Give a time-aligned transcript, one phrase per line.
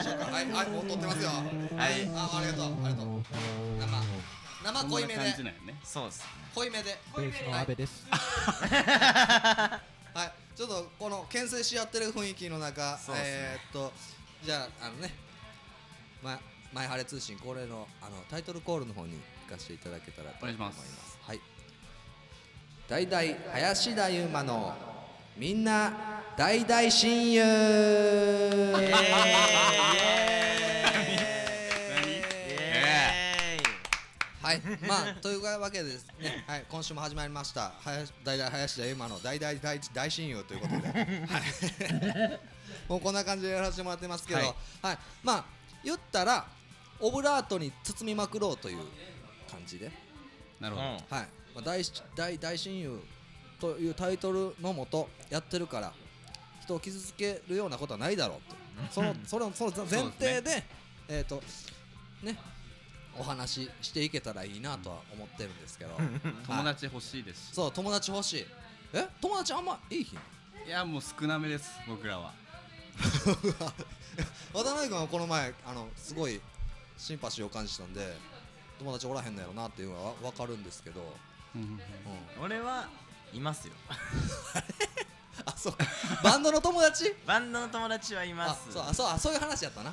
[0.00, 0.24] ましょうか。
[0.32, 1.30] はいはいもう撮ってますよ。
[1.30, 2.10] はい。
[2.14, 2.84] あありがとう。
[2.84, 3.22] ありがとう。
[4.64, 5.14] 生生濃いめで。
[5.14, 5.80] こんな感じなんよね。
[5.84, 6.18] そうです。
[6.20, 6.98] ね濃いめで。
[7.16, 8.06] ベースの阿部です。
[10.12, 13.92] はい、ちょっとこの牽制し合ってる雰囲気の中、えー、っと
[14.42, 15.14] じゃああのね、
[16.20, 16.40] ま
[16.72, 20.68] 前晴れ通信恒例のあのタイトルコールの方に行かせていただけたらとお願思いま。
[20.70, 21.18] いします。
[21.22, 21.40] はい。
[22.88, 23.22] 大々
[23.52, 24.74] 林田悠馬の
[25.36, 27.42] みんな大々親友。
[34.42, 37.72] はい、まあというわけでですね、はい、今週も始まりました。
[37.80, 42.40] 林大々林田悠馬の大々大大親友ということで、はい、
[42.88, 44.94] もうこんな感じでやらせてもらってますけど、ははい。
[44.94, 45.44] い、まあ
[45.84, 46.46] 言ったら
[47.00, 48.78] オブラートに包みまくろうという
[49.50, 49.90] 感じで、
[50.58, 51.22] なるほど、うんはい、ま
[51.58, 51.82] あ大
[52.16, 53.00] 大大親友
[53.60, 55.92] というタイトルのもとやってるから
[56.60, 60.62] 人を傷つけるようなことはないだろうと、そのそのその前提で
[61.08, 61.42] えっ、と
[62.22, 62.38] ね
[63.18, 65.90] お話ししていけたらいいなとは思ってるんですけど。
[66.46, 67.48] 友達欲しいです。
[67.48, 68.46] しそう友達欲しい。
[68.92, 69.06] え？
[69.20, 70.16] 友達あんまいい日？
[70.66, 72.32] いやもう少なめです僕らは。
[74.52, 76.40] 渡辺君はこの前あのすごい
[76.96, 78.14] シンパシーを感じたんで
[78.78, 81.00] 友達おらへんのやろなっていうのはわ分かるんですけど、
[81.54, 81.80] うん、
[82.42, 82.88] 俺は
[83.32, 83.74] いますよ
[85.46, 85.84] あそうか。
[86.22, 87.14] バンドの友達？
[87.26, 89.90] バンドの友達はいまあすそうあそうあそういう話やったな。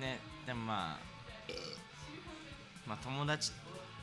[0.00, 1.12] ねでもまあ
[2.86, 3.52] まあ友達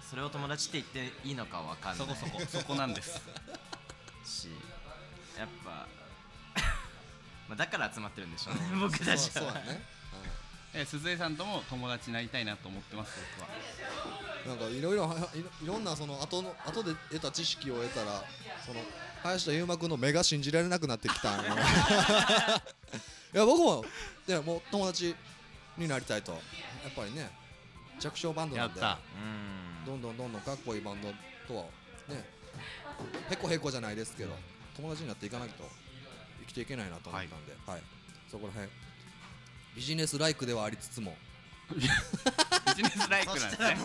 [0.10, 2.08] それを友達って言っていいのかわかんない。
[2.08, 3.22] そこそこそこなんです。
[4.26, 4.50] し
[5.38, 5.88] やっぱ
[7.48, 8.62] まあだから集まってるんでしょうね。
[8.80, 9.18] 僕たちは。
[9.18, 9.84] そうそうやね、
[10.74, 13.56] え鈴江さんとも友達になりたいなと思ってます僕は。
[14.22, 15.16] うん、なんかいろいろは
[15.64, 18.24] いろんなその後の後で得た知識を得たら
[18.66, 18.80] その
[19.24, 21.44] 林田悠馬君の目が信じられなくなってきた い
[23.34, 23.86] や僕も
[24.28, 25.16] いやもう友達
[25.78, 26.32] になりたいと。
[26.32, 27.30] やっぱりね
[28.00, 28.80] 弱小バンドなんで
[29.86, 31.10] どんどんどんどんかっこいいバンド
[31.48, 31.64] とは
[32.08, 32.24] ね
[33.30, 34.34] へこへこじゃないですけど
[34.78, 35.70] 友達になっていかないと
[36.42, 37.82] 生きていけないなと思ったんで、はい。
[38.32, 38.70] そこら辺。
[39.76, 41.16] ビジネスライクではありつつも
[41.76, 43.78] ビジネスライクなんですね。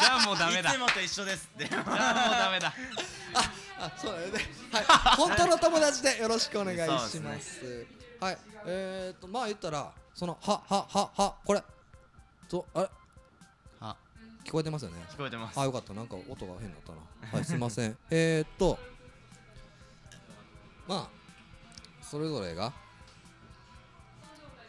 [0.00, 0.62] じゃあもうダメだ。
[0.62, 1.48] じゃいつもと一緒です。
[1.54, 2.72] ってあもうダメだ。
[3.80, 4.40] あそうだよね。
[4.72, 4.84] はい。
[5.16, 6.78] 本当の友達でよろしくお願い
[7.08, 7.86] します。
[8.20, 8.38] はい。
[8.66, 11.62] えー、っとまあ言ったらそのははははこれ。
[12.48, 12.90] とあれ？
[13.80, 13.96] あ
[14.44, 15.04] 聞こえてますよね。
[15.10, 15.58] 聞こえてます。
[15.58, 15.92] あよかった。
[15.92, 16.98] なんか音が変だったな。
[17.32, 17.96] はいすいません。
[18.10, 18.78] えーっと
[20.86, 22.72] まあそれぞれが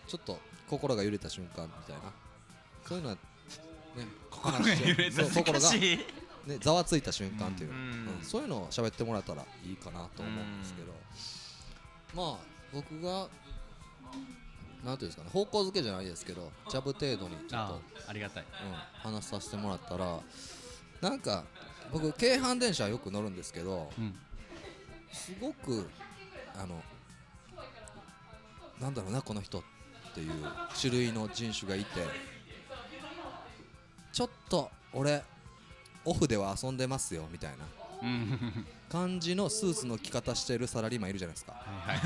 [0.07, 0.39] ちょっと
[0.69, 2.01] 心が揺れた瞬間みたいな
[2.88, 3.19] そういうのはね
[4.29, 5.23] 心が揺れた。
[5.23, 5.72] 心が
[6.47, 7.84] ねざわついた瞬間っていうの、うん。
[7.84, 8.23] うん。
[8.23, 10.94] そういうのを喋ってもらえたらいいかなと思うんですけど、
[12.16, 12.38] まあ
[12.73, 13.28] 僕が
[14.84, 18.44] なんていうんですかね方向づけじゃないですけどジャブ程度にちょっあとありがたい。
[18.44, 18.46] う
[19.09, 20.19] ん、話させてもらったら
[21.02, 21.44] なんか
[21.91, 24.13] 僕京阪電車よく乗るんですけどうん。
[25.12, 25.90] すごく
[26.56, 26.84] あの
[28.79, 29.62] なんだろうなこの人っ
[30.13, 30.31] ていう
[30.79, 32.02] 種類の人種がいて
[34.15, 35.21] ちょっと俺
[36.05, 37.65] オフでは遊んでますよみたいな。
[38.01, 41.51] うん感じのスーツの着方してるサラリーマンいるじゃないですか。
[41.51, 41.97] はい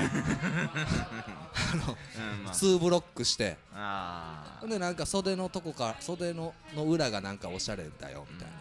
[2.48, 3.58] あ2ブロックして。
[3.76, 8.56] あほんでなんか袖のとこから袖のの裏がなんかおしゃれだよみたいな。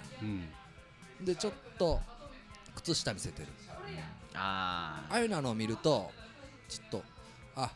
[1.21, 1.25] うん。
[1.25, 2.01] でちょっと
[2.75, 3.49] 靴下見せてる。
[4.35, 6.11] あああいうのを見ると
[6.69, 7.03] ちょっと
[7.57, 7.71] あ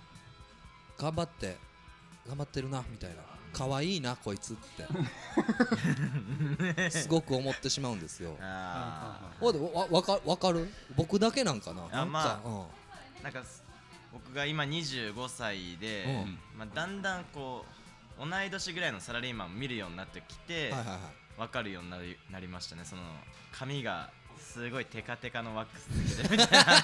[0.99, 1.57] 頑張って
[2.29, 4.87] 頑張ってるなみたいな可愛いなこいつって。
[6.91, 8.37] すごく思ってしまうんですよ。
[8.41, 10.73] あでわわかわかる？
[10.97, 11.85] 僕だけなんかな？
[11.91, 12.61] あなんか、まうん。
[12.63, 12.67] あ
[13.25, 13.63] なんかす
[14.13, 16.39] 僕が今25歳で、うん。
[16.59, 17.65] まあ、だんだんこ
[18.19, 20.99] う同い年ぐらいのサラリーマンを見るようになってきて、はいはいはい。
[21.39, 22.85] 分かるようになりなりましたね。
[22.85, 23.03] その
[23.53, 26.83] 髪がすごいテカテカのワックスつけてるみたいな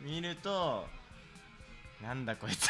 [0.00, 0.88] 見ると
[2.02, 2.68] なんだこいつ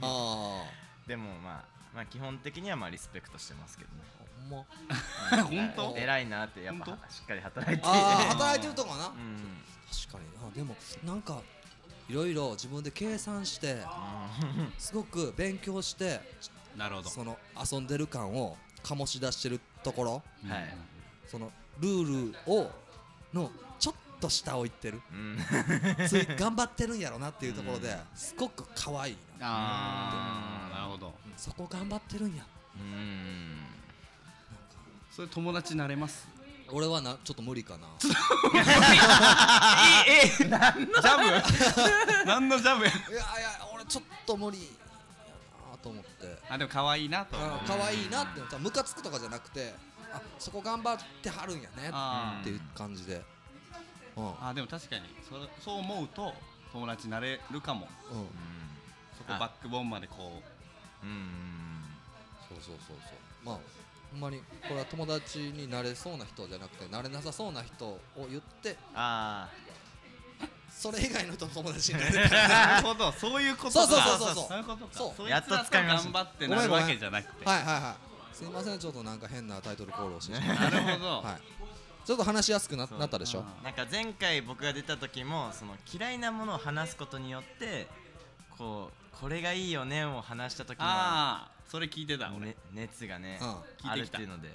[0.00, 0.64] あ
[1.06, 1.64] でもまあ
[1.94, 4.02] まあ基本的にはまあリスペクトしてますけどね。
[5.32, 5.64] あほんま？
[5.74, 5.94] 本当？
[5.96, 7.82] 偉いなってやっぱ本しっかり働いて。
[7.84, 9.62] 働いてるとこかな、うん。
[10.08, 11.40] 確かにあでもなんか
[12.08, 13.78] いろいろ自分で計算して
[14.78, 16.20] すごく勉強して
[16.76, 17.10] なるほど。
[17.10, 17.38] その
[17.72, 20.22] 遊んでる感を醸し出してるところ。
[20.48, 20.76] はい。
[21.26, 22.70] そのルールを
[23.32, 25.02] のちょっと下を行ってる。
[25.12, 25.38] うん。
[26.08, 31.14] つい頑張ってるんやろなっていうところですごく可愛いなああなるほど。
[31.36, 32.44] そこ頑張ってるんや。
[32.76, 33.58] うん。
[35.10, 36.26] それ友達になれます？
[36.70, 37.86] 俺はなちょっと無理かな。
[38.00, 38.18] ジャ
[41.18, 41.42] ブ？
[42.26, 42.90] 何のジャブや？
[42.90, 44.64] いやいや俺れちょっと無理や
[45.70, 46.38] なと思って。
[46.48, 47.36] あでも可愛いなと。
[47.36, 49.74] 思うあ可愛いなってムカつくとかじゃなくて
[50.12, 53.22] あそこ頑張ってはるんやねあっていう感じで
[54.16, 55.02] あでも確かに。
[55.28, 56.32] それそう思うと
[56.72, 57.88] 友達になれるかも。
[59.16, 59.38] そこあ。
[59.38, 60.42] バックボーンまでこ
[61.02, 61.06] う。
[61.06, 61.64] んうん
[62.48, 63.16] そうそうそうそう。
[63.44, 63.58] まあ
[64.12, 68.00] ほんまにこれは友達になれそうな人じゃなくてなれなさそうな人を
[68.30, 69.48] 言ってあ
[70.70, 72.24] それ以外の人の友達になれる。
[72.24, 73.12] う なるほど。
[73.12, 74.48] そういうことそうそうかそうそうそう。
[74.48, 74.90] そういうことか。
[74.92, 75.14] そう。
[75.16, 76.12] そいつやっとら掴みました。
[76.12, 77.44] 頑張ってなるわけじゃなくて。
[77.44, 77.96] はいはいは
[78.32, 78.36] い。
[78.36, 80.38] すいませんちょっとなんか変なタイトルコールをして。
[80.38, 81.22] なるほど。
[81.22, 81.63] た はい
[82.04, 83.40] ちょっと話しやすくななったでしょ？
[83.40, 87.86] あなんか前回僕が出た時もその嫌いなものを話すことによって
[88.58, 92.46] こうこれがいいよねを話した時のああそれ聞いてた俺。
[92.48, 93.90] ね熱がねうん。
[93.90, 94.48] ある聞いてきたっていうので。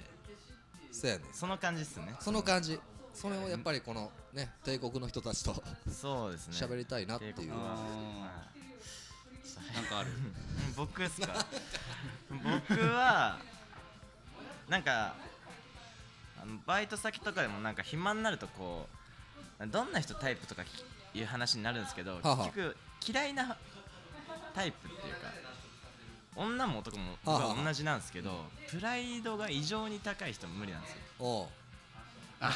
[0.92, 1.24] そうやね。
[1.32, 2.14] その感じっすね。
[2.20, 2.78] その感じ。
[3.12, 5.60] それをやっぱりこのね帝国の人たちと
[5.90, 6.54] そうですね。
[6.54, 7.48] 喋りたいなっていう。
[7.48, 7.54] な
[9.80, 10.10] んかある。
[10.10, 10.34] うん
[10.76, 11.44] 僕っすか。
[12.30, 13.38] 僕は
[14.68, 15.14] なんか
[16.66, 18.86] バイト先とかでもなんか暇になるとこ
[19.60, 22.36] うどんな人タイプとかきいう話になるんですけど、はあはあ。
[22.46, 22.76] 結局
[23.06, 23.56] 嫌いな
[24.54, 25.32] タイプっていうか
[26.36, 27.64] 女も男もはあはあ。
[27.64, 31.48] 同じなんですけど、プライドが異常に高い人無理なんですよ、おう。
[32.40, 32.52] あ。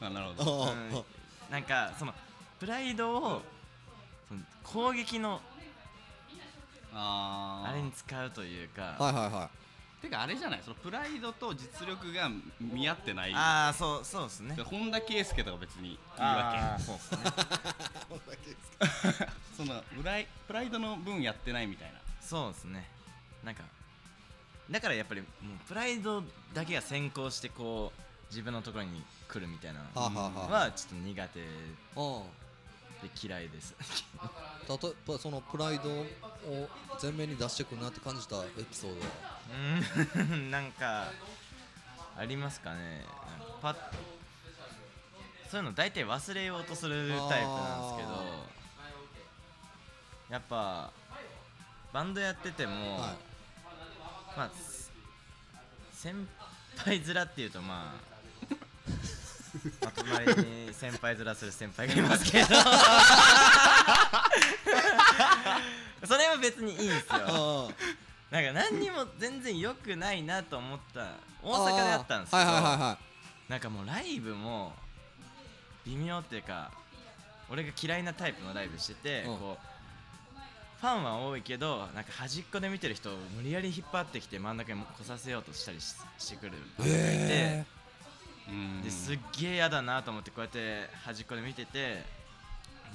[0.10, 0.62] なるほど。
[0.62, 0.68] おう。
[0.68, 0.74] う。
[0.74, 1.04] ん。
[1.50, 2.14] なんかその
[2.60, 3.42] プライドを
[4.28, 5.40] その攻撃の
[6.92, 9.65] あれに使うというか、はいはいはい
[10.06, 10.60] てかあれじゃない？
[10.64, 12.30] そのプライドと実力が
[12.60, 13.32] 見合ってない。
[13.34, 14.56] ああそうそうですね。
[14.56, 17.18] で本田圭佑とか別にいいあわーそうですね。
[18.44, 19.26] け
[19.56, 21.98] そのプライプライドの分やってないみたいな。
[22.20, 22.88] そうですね。
[23.44, 23.62] なんか
[24.70, 26.22] だからやっぱりもうプライド
[26.52, 28.00] だけが先行してこう
[28.30, 31.40] 自分のところに来るみたいなのはちょっと苦手
[33.02, 33.74] でうん嫌いです。
[34.68, 36.06] 例えばそのプライドを
[37.00, 39.00] 前面に出してくるなって感じたエピソード。
[40.22, 40.50] はん。
[40.50, 41.12] なんか
[42.16, 43.04] ありますかね。
[43.60, 43.76] パッ
[45.50, 48.56] そういうの大体忘れようとするタイプなんですけど。
[50.28, 50.90] やっぱ
[51.92, 53.10] バンドやってても、はい。
[54.36, 54.90] まあす
[55.92, 56.14] 先
[56.76, 58.00] 輩面っていうとまあ
[59.82, 62.46] まあ隣に先輩面する先輩がいますけど。
[66.06, 67.06] それは別にいいんですよ。
[67.10, 67.68] あ
[68.30, 71.12] なんか何にも全然良くないなと思った
[71.42, 72.98] 大阪であったんですけど、はいはいはいは
[73.48, 74.74] なんかもうライブも
[75.84, 76.72] 微妙っていうか
[77.48, 79.38] 俺が嫌いなタイプのライブしてて、うん。
[79.38, 79.66] こう
[80.80, 87.75] ファンは多いけどなんか端っこで見てる人を無理やり引っ張ってきて真ん中に来させようとしたりししてくるバンドがいて、えうん
[88.84, 92.04] ですっげえ嫌だなと思ってこうやって端っこで見てて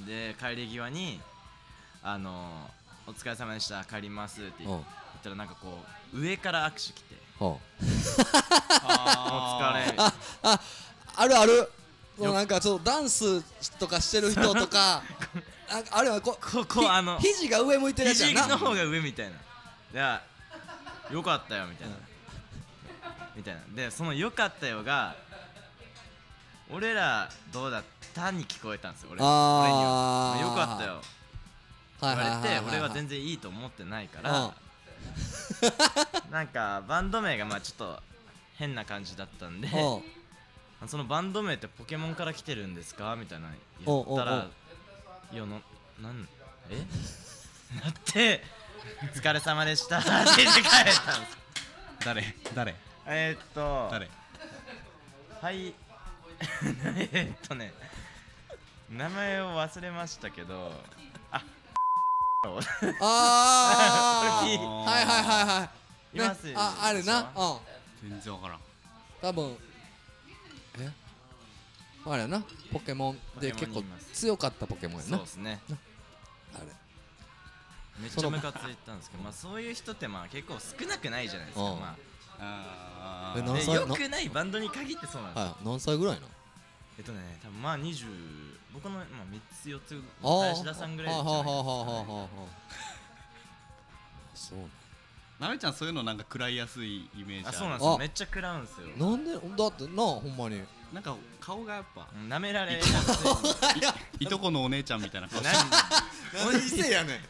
[0.05, 1.19] で帰り際に
[2.03, 2.69] 「あの
[3.05, 4.77] お疲れ様でした帰ります」って言う。
[4.77, 4.85] ん
[5.21, 5.77] ったらなんかこ
[6.13, 7.15] う上から握手来て。
[7.39, 7.45] う。
[7.45, 7.57] ん 「お疲
[9.75, 10.13] れ」あ
[10.43, 10.59] あ
[11.15, 11.71] あるある。
[12.17, 13.41] そのなんかちょっとダンス
[13.79, 15.01] とかしてる人とか
[15.91, 19.37] あるいはこここひあの肘が上向いてるやつや肘なの方が上みたいな。
[19.93, 20.21] であ
[21.09, 21.95] よかったよみたいな、
[23.35, 23.61] みたいな。
[23.73, 25.15] でそのよかったよが
[26.73, 27.83] 俺らどうだっ
[28.13, 29.19] たに聞こえたんですよ俺。
[29.21, 29.61] あー。
[29.63, 30.51] 俺には。
[30.51, 30.93] よかったよ。
[30.93, 34.23] はい言われて俺は全然いいと思ってないかうん。
[34.23, 34.53] ら
[36.31, 38.01] なんかバンド名がまあちょっと
[38.57, 39.67] 変な感じだったんで
[40.81, 40.87] うん。
[40.89, 43.15] そのバンド名ってポケモンから来てるんですか？
[43.15, 43.49] みたいな
[43.85, 44.47] 言ったら
[45.31, 45.59] いやな
[45.99, 46.27] なん
[46.71, 46.77] え？
[47.83, 48.43] なって
[49.13, 50.09] 「疲れ様でした」って
[50.43, 50.93] 言って帰ったんで
[51.25, 51.37] す。
[52.03, 52.35] 誰？
[52.55, 52.75] 誰？
[53.05, 54.09] えー、っと誰？
[55.41, 55.73] はい
[57.13, 57.73] えーっとね
[58.89, 60.71] 名前を忘れましたけど
[61.31, 61.43] ああ
[62.43, 64.49] これーは
[64.99, 65.69] いはいはいは
[66.13, 66.17] い。
[66.17, 67.31] いますねああるな。
[67.35, 68.09] うん。
[68.09, 68.59] 全然わからん。
[69.21, 69.55] 多分
[70.79, 70.91] え？
[72.05, 72.43] あれやな。
[72.73, 75.17] ポケモンで結構強かったポケモンやな。
[75.17, 75.61] そうですね。
[76.55, 76.65] あれ。
[78.01, 81.63] めっちゃムカついたんですけどまあそういう人ってまあ結構少なくないじゃないですか。
[81.63, 81.79] うん。
[81.79, 82.10] まあー
[82.41, 83.77] え何歳？
[83.77, 86.27] あでよくないバンドに限ってそうなんですよはい何歳ぐらいな
[86.97, 88.05] えっとね多分まあ20
[88.73, 91.87] 僕のまあ3つ4つ林田さんぐらいじゃないはあはあはあはあはあ
[92.21, 92.27] はあ
[94.33, 94.59] そう。
[95.39, 97.97] なめちゃんそういうのなんか食らいやすいイメージあそうなんですよ。
[97.97, 98.87] めっちゃ食らうんですよ。
[98.97, 99.31] なんで？
[99.33, 99.41] だっ
[99.73, 100.61] てなほんまに。
[100.93, 102.07] なんか顔がやっぱ。
[102.13, 102.93] うん舐められやす
[104.19, 105.49] いいとこのお姉ちゃんみたいな顔し
[106.75, 106.81] て。
[106.81, 107.17] 何やねん。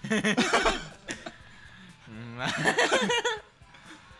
[2.11, 2.49] うんまあ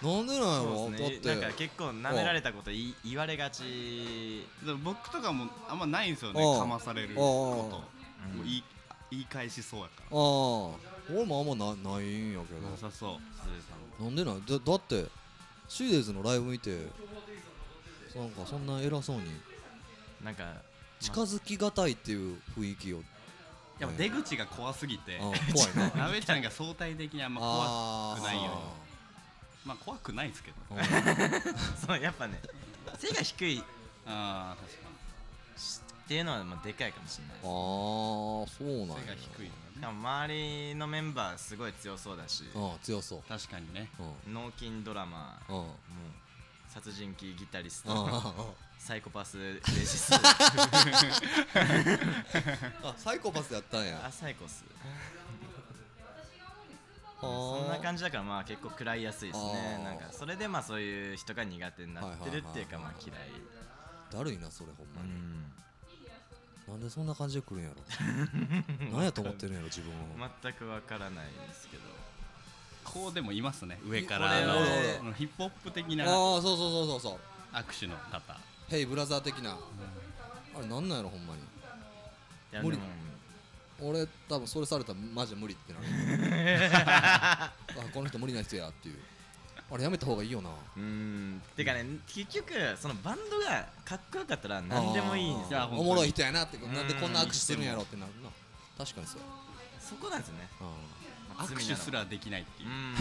[0.02, 1.00] なんでなんやろね。
[1.00, 1.28] だって。
[1.30, 4.46] なんか結構舐められたことい言われがち。
[4.66, 7.84] でも僕とかもあんまないんですよねかまされること。
[8.32, 8.38] うん。
[8.40, 8.64] もういい
[9.12, 10.14] 言い返しそうやかああ
[11.14, 13.20] 俺もあんまなないんやけらなさそ
[14.00, 15.06] うなんでなんだだって
[15.68, 16.70] シーデーズのライブ見て
[18.16, 19.24] なんかそんな偉そうに。
[20.24, 20.54] なんか
[21.00, 23.02] 近づきがたいっていう雰囲気を
[23.80, 25.20] やっぱ出口が怖すぎて。
[25.96, 26.10] なな。
[26.14, 28.91] べちゃんが相対的にあんま怖あくないように
[29.66, 30.84] まあ怖くないですけどあ
[31.86, 32.40] そうやっぱね
[32.98, 33.60] 背が低い。
[33.60, 33.64] っ
[34.06, 34.90] ああ確か
[36.08, 37.46] ていうのはまあでかいかもしれないあー
[38.50, 40.34] そうなん背が低いのしかも周
[40.70, 42.44] りのメンバーすごい強そうだし。
[42.54, 43.24] うん強そう。
[43.28, 43.90] 確かにね。
[44.26, 44.34] うん。
[44.34, 45.58] 脳筋ドラマーうん。
[45.60, 45.68] もう
[46.70, 48.04] 殺人鬼ギタリスうんうん。
[48.04, 48.12] うん。
[48.12, 50.16] トサイコパスベーシスト。
[52.88, 54.02] あサイコパスやったんや。
[54.06, 54.64] あサイコス
[57.22, 59.82] そそんな感じだからまあ結構食らいやすいですね。
[59.84, 63.20] なんかそれでまあそういう人が苦手になってるっていうかまあ嫌い。
[64.12, 65.46] だるいなそれほんまに、うん。
[66.68, 67.76] なんでそんな感じで来るんやろ？
[68.92, 71.84] 何やと思ってるんやろ自分を、全くわからないですけど。
[72.84, 77.20] こうでもいますね上からのヒップホップ的なああそうそうそうそうそ
[77.54, 77.56] う。
[77.56, 78.38] 握手の方。
[78.68, 81.42] ヘイブラザー的な、あれなんなんやろほんまに。
[81.42, 81.44] い
[82.52, 82.78] や無理。
[82.78, 82.90] でも
[83.82, 85.86] 俺多分それされたらマジで無理ってなる。
[86.86, 87.52] あ
[87.94, 89.00] この人無理な人やっていう。
[89.74, 90.50] あれやめた方がいいよな。
[90.78, 91.42] うん。
[91.56, 98.30] てかね結局そのバンドがかっこよかったら何でもいいんですよおもろい人やなってんなんでこんな握手してるんやろってなるな。
[98.78, 99.26] 確かにそうや。
[99.80, 100.50] そこなんですよね。
[100.60, 102.70] う握手すらできないっていう。
[102.70, 102.96] うん。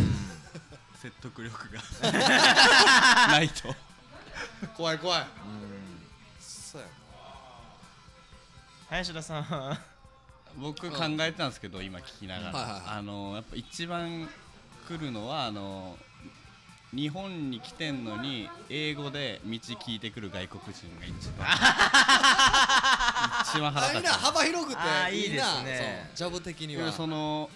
[0.97, 1.83] 説得力が。
[3.29, 3.69] ないと。
[3.69, 3.75] ん
[4.77, 5.21] 怖い怖い。
[5.23, 5.29] うん。
[6.41, 6.89] そうや
[8.89, 9.43] 林田さん。
[9.43, 9.90] は
[10.57, 12.83] 僕考えてたんですけど今聞きながら、はいはいはい。
[12.99, 14.29] あのやっぱ一番
[14.89, 15.97] 来るのはあの
[16.95, 21.47] 日本に来てんのに英語で道聞いてくる外国人が一番。
[23.43, 25.17] 一番腹なあいいな立つ幅広くて。
[25.17, 26.09] いいですね。
[26.17, 26.31] そう。
[26.31, 26.93] ジャブ的には。
[26.93, 27.49] その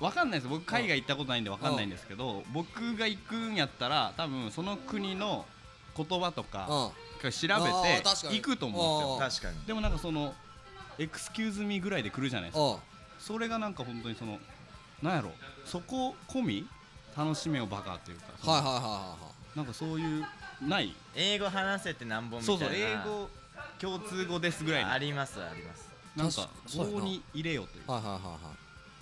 [0.00, 0.48] わかんないです。
[0.48, 5.44] 僕海外行ったことないんでわかんないんですけど僕が行くんやったら多分その国の
[5.96, 7.08] 言葉とかうん。
[7.18, 9.48] 調べて行くと思うんですよ。
[9.48, 9.66] 確かに。
[9.66, 10.34] でもなんかその
[10.98, 12.76] エクスキューズミーぐらいで来るじゃないですか。
[12.76, 12.76] あ
[13.18, 14.38] それがなんか本当にその
[15.02, 15.32] なんやろ。
[15.64, 16.68] そこ込み
[17.16, 19.16] 楽しめよバカっていうかはいはいはいは
[19.56, 20.26] なんかそういう
[20.62, 20.94] ない？
[21.14, 22.66] 英語話せて何本みたそいうな。
[22.68, 23.30] そう英語
[23.78, 24.90] 共通語ですぐらいの。
[24.92, 25.88] ありますあります。
[26.16, 27.84] なんか棒に入れよという。
[27.86, 28.38] いはいはいはいは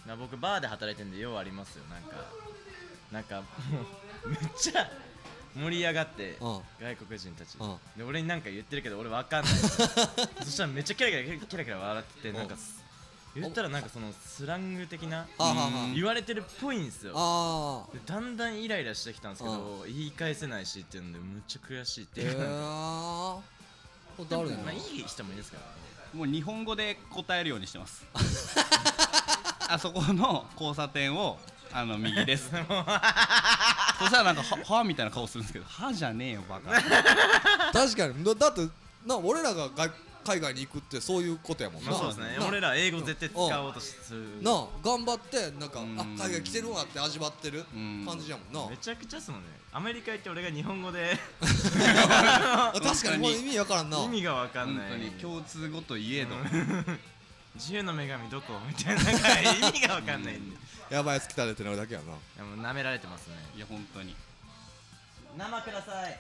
[0.07, 0.09] い。
[0.09, 1.85] な僕バーで働いてるんでようありますよ。
[1.91, 2.17] なんか
[3.13, 3.43] なんか
[4.27, 4.89] めっちゃ
[5.57, 6.61] 盛り上がってうん。
[6.81, 7.57] 外国人たち。
[7.59, 7.77] うん。
[7.97, 9.53] で俺になんか言ってるけど俺わかんない。
[10.45, 12.57] そしたらめっちゃキラキラキラキラ笑っててなんか
[13.35, 15.27] 言ったらなんかそのスラング的な
[15.95, 17.89] 言われてるっぽいんですよ。
[18.07, 22.37] だんだんイライラしてきたんですけど言い返せないしっていうのでむっちゃ悔しいってえいう。
[22.37, 22.47] かー。
[24.19, 24.83] まあいな。
[24.83, 25.87] い人もいいですからね。
[26.15, 28.07] もう日本語で答えるようにしてます。
[29.69, 31.39] あそこの交差点を
[31.73, 32.51] あの右です
[33.99, 36.71] そしたらなんかははみたいな顔するんですけどはじゃねえよバカ。
[37.73, 38.25] 確かに。
[38.25, 38.67] だだって
[39.07, 39.91] な俺らが外
[40.27, 41.91] 海外に行くってそういうことやもんな。
[41.93, 42.37] まあそうですね。
[42.39, 42.47] な。
[42.47, 44.43] 俺ら英語絶対使おうとする。
[44.43, 45.97] なあ頑張ってなんかあうん。
[45.97, 48.05] 海外来てるわって味わってるうん。
[48.07, 48.71] 感じやもんな。
[48.71, 49.47] めちゃくちゃっすもんね。
[49.73, 51.17] アメリカ行って俺が日本語で。
[52.09, 53.99] あ 確かにもう意味わからんな。
[54.03, 54.91] 意味がわかん本ない。
[54.91, 56.35] 当に共通語といえど。
[57.55, 58.53] 自由の女神どこ？
[58.67, 60.57] みたいななんか意味がわかんないんで
[60.91, 62.07] やばいやつ来たでってなるだけやな。
[62.07, 63.35] いやもう舐められてますね。
[63.57, 64.15] いや本当に。
[65.37, 66.19] 生ください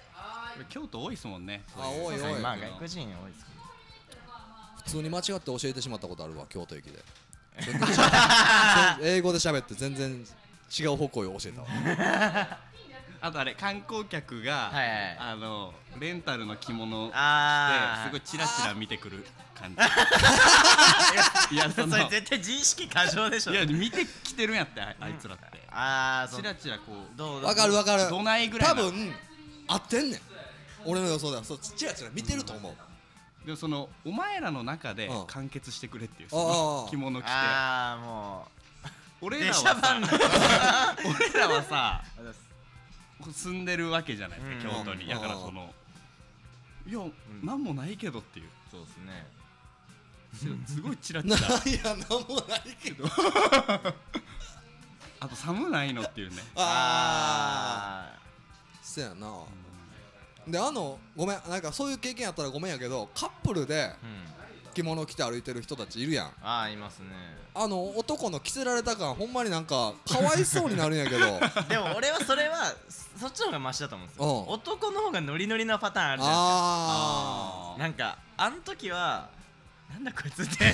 [0.68, 1.62] 京都多いですもんね。
[1.76, 2.40] あ多い多い。
[2.40, 3.52] まあ外国人多いですけ
[4.84, 7.02] 普通に間違って教えてしまったことあるわ京都駅で。
[9.02, 10.24] 英語で喋って全然
[10.78, 11.66] 違う方向を教えたわ。
[13.22, 15.16] あとあれ観光客が、はいはいはい。
[15.18, 19.24] あのレンタルの着物ど着あてすごいチラチラ見てくる
[19.56, 19.76] 感じ。
[21.54, 23.52] いやそそのれ絶対自意識過剰でしょ。
[23.52, 25.44] いや見てきてるんやってああいつらって。
[25.70, 28.08] ああそうチラチラこうどうわかるわかる。
[28.08, 29.14] どないぐらいな多分
[29.68, 30.20] 合ってんねん。
[30.84, 31.44] 俺の予想では。
[31.44, 32.76] そうチラチラ見てると思う。
[33.46, 35.26] でもそのお前らの中でうん。
[35.26, 37.30] 完結してくれっていうあそのあ着物着て。
[37.30, 38.48] ああも
[39.20, 40.08] 俺らはさな
[41.04, 42.04] 俺らはさ
[43.26, 44.84] う住んでるわけじゃないですかうん。
[44.84, 45.08] 京都に。
[45.08, 45.74] だからその
[46.86, 47.12] いやん。
[47.42, 48.50] なんもないけどっていう。
[48.70, 49.26] そうですね
[50.36, 53.04] すごいチラチなラいやなんもないけど。
[55.18, 56.42] あと寒ないのっていうね。
[56.54, 58.18] あああ
[58.82, 59.32] そやな。
[60.46, 63.92] であのごめんなんかそういう経験やったらごめんやけどカップルで
[64.74, 66.26] 着物着て歩いてる人たちいるやん。
[66.42, 67.06] ああいますね。
[67.54, 71.18] あの男の着せられた感ほんまになんかかわいそうになるんやけど。
[71.68, 72.74] でも俺はそれは
[73.18, 74.24] そっちの方がマシだと思うんですよ。
[74.24, 74.54] うん。
[74.54, 77.82] 男の方がノリノリなパターンあるじゃないあですか。
[77.82, 79.28] なんかあん時は
[79.92, 80.72] なんだこいつって。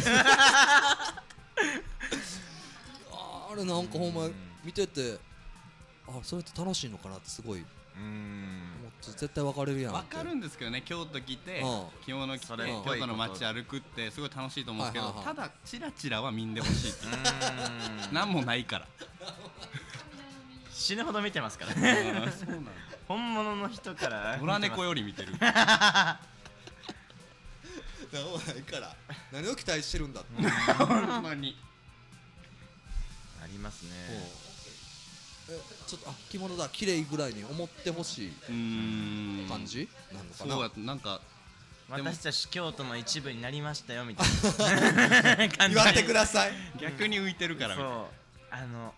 [3.12, 5.18] あれなんかほんまうん見てて
[6.08, 8.70] あそれって楽しいのかなってすごいうん。
[8.80, 10.16] 思って絶対分かれるやんって。
[10.16, 11.84] わかるんですけどね京都来てうん。
[12.04, 15.36] 着物着て京都の街歩くってすごい楽しいと思うんですけどはいはいはい。
[15.36, 17.12] ただチラチラは見んでほしいっていう。
[18.08, 18.14] うん。
[18.14, 18.86] なんもないから。
[20.72, 22.70] 死ぬほど見てますからあねーそうなんだ
[23.06, 25.32] 本物の人から野良猫より見てる
[28.12, 28.94] なんもないから。
[29.32, 30.42] 何を期待してるんだって。
[30.74, 30.84] ほ
[31.18, 31.56] んまに。
[33.42, 33.90] ありますね。
[35.50, 36.68] えちょっとあ着物だ。
[36.68, 38.32] 綺麗ぐらいに思ってほしい
[39.48, 39.88] 感じ？
[40.12, 41.20] なのかそうなやなんか。
[41.88, 45.48] 私たち京都の一部になりましたよみたいな。
[45.56, 45.74] 感じ。
[45.74, 46.52] 言わってください。
[46.78, 47.76] 逆に浮いてるから。
[47.76, 48.06] みたいなそう。
[48.50, 48.94] あの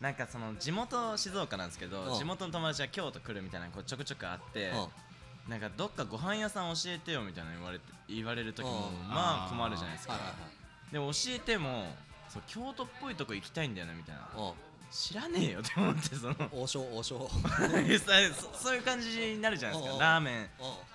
[0.00, 2.18] なんかその地元静岡なんですけどうん。
[2.18, 4.88] 地元の友達が京都来るみたいなのこうちょくちょくあってうん
[5.48, 9.08] なんかどっかご飯屋さん教えてよみたいな言われて言われる時もうん。
[9.08, 10.18] まあ困るじゃないですか。
[10.90, 11.86] でも教えても
[12.28, 14.22] そう京都っぽいとこ行きたいんだよなみたいな。
[14.42, 14.52] はい
[14.90, 16.36] 知らねえよって思ってその。
[16.38, 17.28] うん王将王将。
[17.28, 20.50] そそういう感じになるじゃないですうんかラーメン。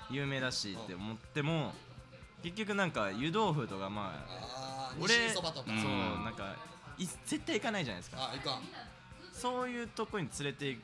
[0.09, 0.15] うん。
[0.15, 1.73] 有名だしって思っても
[2.41, 5.71] 結局なんか湯豆腐とかまあ俺西そばとか。
[5.71, 5.91] うんそう
[6.23, 6.55] なんか
[6.97, 8.31] い絶対行かないじゃないですか。
[9.33, 10.81] そういうとこに連れて行っ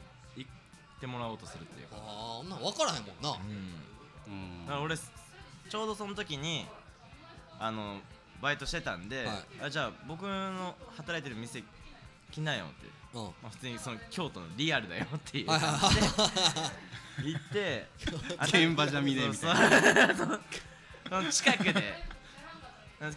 [1.05, 1.87] てもらおうとするっていう。
[1.87, 3.37] かあーそんなん分からへんもんな。
[4.27, 4.65] うん。
[4.65, 6.65] だから俺ちょうどその時に
[7.59, 7.99] あの
[8.41, 9.35] バイトしてたんで、はい。
[9.65, 11.63] あじゃあ僕の働いてる店
[12.31, 13.19] 来なよって、う。
[13.19, 13.23] ん。
[13.23, 15.49] まあ、普通にその京都のリアルだよっていう。
[15.49, 15.79] はいはい。
[15.79, 16.31] 感じでは
[17.23, 17.87] 行って
[18.67, 20.15] 現場じゃ見ねえみたいな。
[20.15, 20.39] その
[21.09, 22.15] その近くで。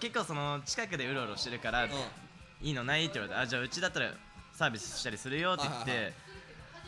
[0.00, 1.98] 結構その近くでうろうろしてるから、いうん。
[2.60, 4.12] いいのないって言われてあじゃあうちだったら
[4.52, 6.14] サービスしたりするよって言って、はいはい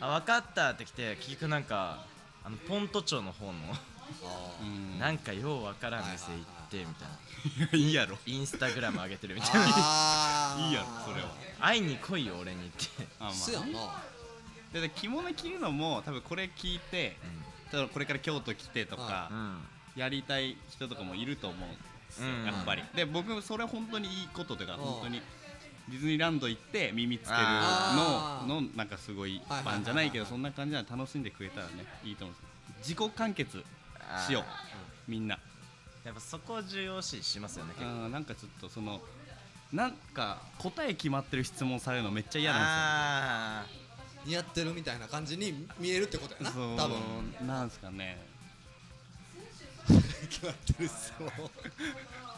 [0.00, 2.04] あ分かったって来て結局なんか
[2.44, 3.52] あのポント町の方の
[4.98, 7.08] なんかようわからん店行ってみたい
[7.72, 7.78] な。
[7.78, 8.18] いいやろ。
[8.26, 9.66] インスタグラム上げてるみたいな。
[10.58, 11.28] いいやろそれは。
[11.60, 12.86] 会いに来いよ俺にって、
[13.18, 13.66] あまあせやな。
[14.72, 17.16] でで着物着るのも多分これ聞いて
[17.72, 19.68] 例えばこれから京都来てとかうん。
[19.96, 21.78] やりたい人とかもいると思うんで
[22.10, 22.44] すようん。
[22.46, 22.82] やっぱり。
[22.94, 24.80] で僕それ本当にいいことというかうん。
[24.80, 25.22] 本当に
[25.90, 33.62] ディズニーランド行って耳つけるののなんかすごい版じゃないけどそんな感じなら楽しんでくれたらねいいと思うんです自己完結
[34.26, 35.38] しようみんな。
[36.04, 38.08] やっぱそこを重要視しますよね結構。
[38.08, 39.00] なんかちょっとその
[39.72, 43.66] なんか答え決まってる質問されるのめっちゃ嫌なんあ
[44.24, 46.96] 似合ってるみたいな感じに見えるってことやなですよ多分。
[47.38, 48.18] そうなんですかね。
[50.30, 51.50] 決まってるっすもんー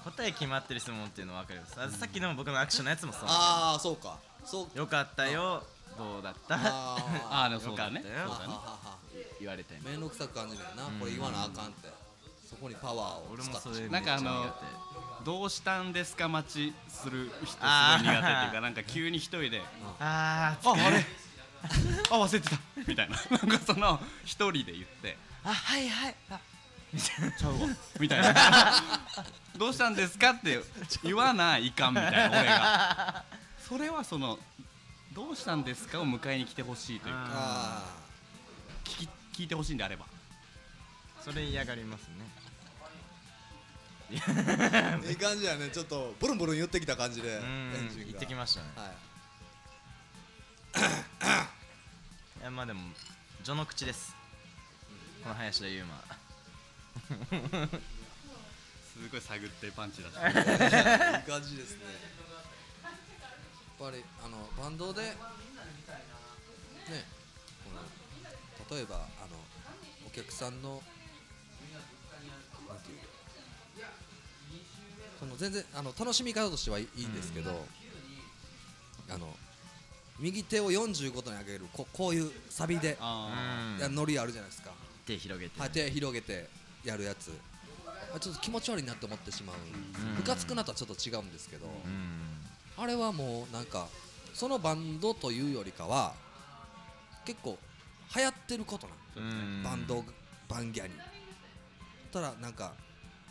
[0.02, 1.74] 答え決まってる質問っていうの分かります。
[1.80, 3.22] あさっきの僕のアクションのやつもそう。
[3.28, 4.18] ああそうか。
[4.44, 4.78] そう。
[4.78, 5.62] よかったよ
[5.96, 6.54] どうだった？
[6.56, 6.96] あ
[7.30, 8.00] ああでもそうだね。
[8.00, 8.26] よかったよ。
[8.28, 9.26] そうだね。
[9.40, 10.84] 言われて面倒くさく感じるよな。
[10.86, 11.92] うんこれ言わなあかんって。
[12.48, 13.68] そこにパワーを俺使って。
[13.68, 19.50] もそれなんかあの苦どうしたんですか待ちする人すごい苦手っていうかなんか急に一人で。
[19.50, 19.62] 手
[20.00, 21.06] あーああれ？
[22.10, 22.56] あ忘れてた。
[22.86, 23.16] みたいな。
[23.46, 25.16] なんかその一人で言って。
[25.44, 26.14] あはいはい。
[26.30, 26.40] あ。
[26.98, 27.68] ちゃうわ。
[28.00, 28.34] みたいな
[29.56, 30.60] どうしたんですかって
[31.02, 33.24] 言わないかんみたいな俺が。
[33.68, 34.38] それはその
[35.14, 37.84] どうしたんですかを迎えに来てほしいというかあ
[38.84, 40.06] 聞き聞いてほしいんであれば。
[41.24, 42.14] それ嫌がりますね。
[44.12, 45.68] あ いい感じやね。
[45.70, 48.06] ちょっとブルンブルン言ってきた感じでエうんンジンが。
[48.08, 48.66] 行ってきましたね。
[48.76, 48.88] はい。
[52.40, 52.80] いやまあでも
[53.44, 54.14] 序の口です。
[55.22, 56.02] この林田悠馬
[58.92, 60.32] すごい探ってパンチ出していい
[61.24, 61.84] 感じですね。
[62.82, 65.08] やっぱりあのバンドでね
[67.64, 67.70] こ
[68.70, 69.36] の例えばあの
[70.06, 70.82] お客さんの
[72.68, 72.98] なんていう
[75.18, 77.66] その全然あの楽しみ方としてはいいんですけど、
[79.10, 79.34] あの
[80.18, 84.70] 右手を45度に上げるここういうサビでノリあるじゃないですか、
[85.06, 85.60] 手広げて。
[85.60, 86.48] はい、手広げて
[86.84, 87.30] やるやつ。
[87.30, 87.51] あ
[88.20, 90.14] ちょっと気持ち悪いなって思ってしまううん。
[90.16, 92.82] ムカつくなとはちょっと違うんですけど、うん。
[92.82, 93.86] あれはもうなんか
[94.34, 96.14] そのバンドというよりかは
[97.24, 97.58] 結構
[98.16, 99.62] 流行ってることなんうん。
[99.62, 100.04] バンド
[100.48, 100.92] バンギャに。
[102.12, 102.72] たらなんか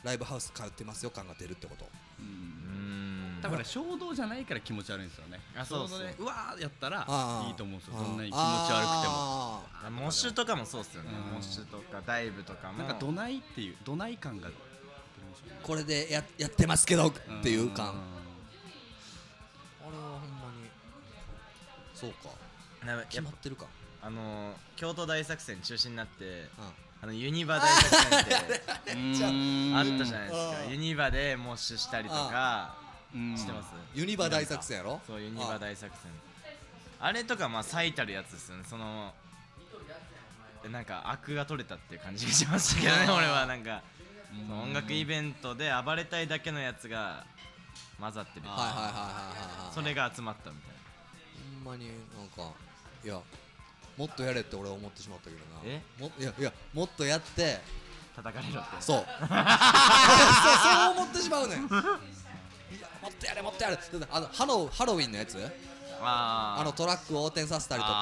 [0.03, 1.85] ライブハウス通ってますよ感が出るってこと。
[1.85, 3.37] ーううん。
[3.39, 5.39] ん多分ね衝動じゃないから気持ち悪いんですよね。
[5.55, 6.99] あそうそううわーやったら
[7.47, 7.93] いいと思うんですよ。
[7.97, 10.01] そんなに気持ち悪くても。
[10.01, 11.09] モッシュとかもそうっすよね。
[11.11, 12.77] うんモッシュとかダイブとかも。
[12.79, 14.49] なんかどないっていうどない感が
[15.63, 17.87] これでややってますけどっていう感。
[17.87, 17.93] あん。
[17.93, 17.97] れ
[19.97, 20.69] はほんまに。
[21.93, 22.29] そうか。
[23.09, 23.65] 決まってるか。
[24.01, 26.45] あのー京都大作戦中止になってうん。
[27.03, 30.63] あのユニバ大作戦ってあったじゃないですか。
[30.65, 30.71] うん。
[30.71, 32.75] ユニバでモッシュしたりとか
[33.13, 33.35] うん。
[33.35, 33.67] 知ってます？
[33.93, 34.99] ユニバ大作戦やろ？
[35.05, 36.11] そうユニバ大作戦。
[36.99, 38.63] あれとかまあ最たるやつですよね。
[38.69, 39.13] その
[40.71, 43.81] なんか悪が取れたっていう感じがしましたけどね俺はなんか
[44.31, 47.25] その音楽イベントで暴れたいだけのやつが
[47.99, 48.47] 混ざってる。
[48.47, 48.93] はいはいはいはいはい
[49.65, 49.73] はい。
[49.73, 50.75] それが集まったみたい
[51.63, 52.53] ほんまになんか
[53.03, 53.19] いや
[53.97, 55.61] もっとやれって俺は思ってしまったけどな。
[55.65, 55.81] え？
[55.99, 57.59] もいやいやもっとやって。
[58.17, 58.75] な叩かれろって。
[58.79, 59.05] そう。
[59.19, 59.33] そうそ
[60.89, 61.59] う思ってしまうねん。
[61.59, 61.67] いや
[63.01, 63.75] もっとやれもっとやれ。
[63.75, 65.37] だってあのハロウハロウィンのやつ？
[66.01, 66.61] あー。
[66.61, 67.93] あのトラックを横転させたりとか。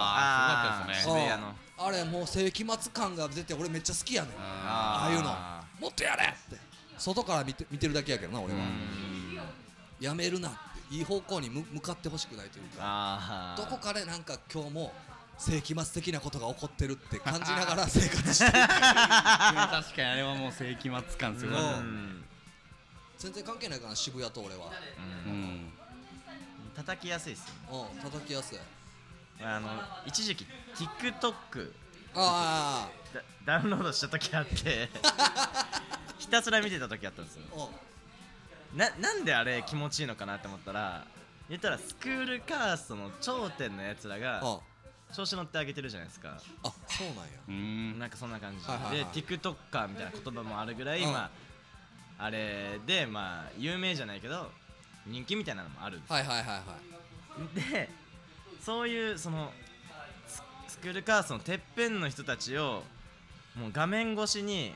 [1.02, 1.70] すごかったですね。
[1.82, 4.32] あれもう世紀末感が出て俺めっちゃ好きやねん。
[4.38, 6.24] あああいうのもっとやれ。
[6.26, 6.58] って
[6.98, 8.60] 外から見て見てるだけやけどな俺は。
[10.00, 10.58] やめるなって。
[10.92, 13.54] いい方向に向向かってほしくないというか。
[13.58, 14.94] どこかでなんか今日も
[15.38, 18.52] 世紀末的なことが起こってるって感じながら生活してる。
[18.68, 21.68] 確かにあれはもう世紀末感すごいうん。
[21.68, 22.26] うん。
[23.18, 24.68] 全然関係ないから渋谷と俺は。
[25.26, 25.74] ううんん。
[26.76, 27.54] 叩きやすいっすよ
[27.86, 27.90] ね。
[27.94, 28.60] うん叩きやすい。
[29.42, 29.70] あの
[30.06, 31.72] 一時期 TikTok
[32.16, 32.90] あ
[33.46, 34.90] ダダウンロードした時あって。
[36.20, 37.72] ひたすら見てた時あったんですよ。
[38.76, 41.06] ななんであれ気持ちいいのかなって思ったら
[41.50, 44.60] 言ったらスクールカーストの頂点のやつらがあ
[45.12, 46.38] 調子乗ってあげてるじゃないですか。
[46.64, 47.24] あそうなんや。
[47.48, 48.98] うんなんかそんな感じ、はいはいはい。
[48.98, 51.14] で TikToker みたいな言葉もあるぐらい、うん。
[51.14, 51.32] ま
[52.20, 54.52] ああれでまあ有名じゃないけど
[55.08, 56.16] 人気みたいなのもあるんですよ。
[56.18, 56.64] はいはいはいは
[57.56, 57.56] い。
[57.72, 57.90] で
[58.62, 59.52] そういうその
[60.82, 62.84] クールカーストのてっぺんの人たちを
[63.56, 64.74] もう画面越しに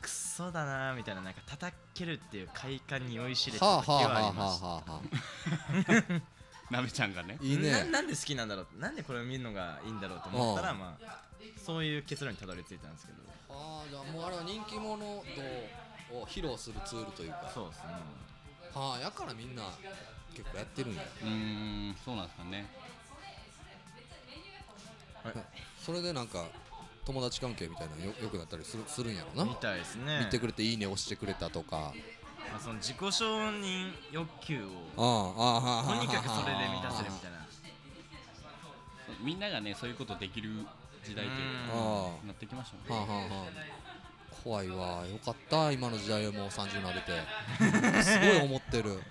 [0.00, 6.22] クソだなみたいななんか叩けるっていう快感に酔いしれてはあた時はありましたはあはあ。
[6.72, 11.18] なべちゃんがねいいねななんで好きなんだろうなんでこれを見るのがいいんだろうと思ったらまあ
[11.64, 13.18] そういう結論にたどり着いたんですけど。
[13.50, 14.98] ああじゃあもうあれは人気者
[16.10, 17.50] 度を披露するツールというか。
[17.52, 17.84] そうですね。
[18.74, 19.62] はあやからみんな
[20.34, 22.66] 結構やってるんやうーんそうなんですかね
[25.84, 26.46] それでなんか
[27.04, 29.48] 友達関係みたいなのよよくなったりするするんやろな。
[29.48, 30.20] みたいですね。
[30.20, 31.92] 見てくれていいね押してくれたとか。
[32.50, 37.38] まあ、その自己承認欲求あをあああとにかくそれで満たせるみたいな。
[39.20, 40.50] みんながねそういうことできる
[41.04, 41.36] 時代という
[41.70, 42.18] あ。
[42.20, 44.44] かなってきましたもんねはあはあはあ。
[44.44, 45.06] 怖いわ。
[45.06, 48.02] よかった今の時代はもう30なれて。
[48.02, 49.02] すごい思ってる。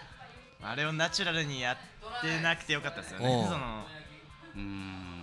[0.62, 3.24] あれをナチュラルにやってなくてよかったですようん。
[3.24, 3.84] ねその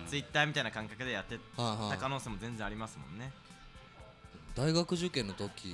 [0.08, 3.32] ツイッターみたいな感覚でやってた可能性も全然ありますもんね。
[4.54, 5.72] 大学受験の時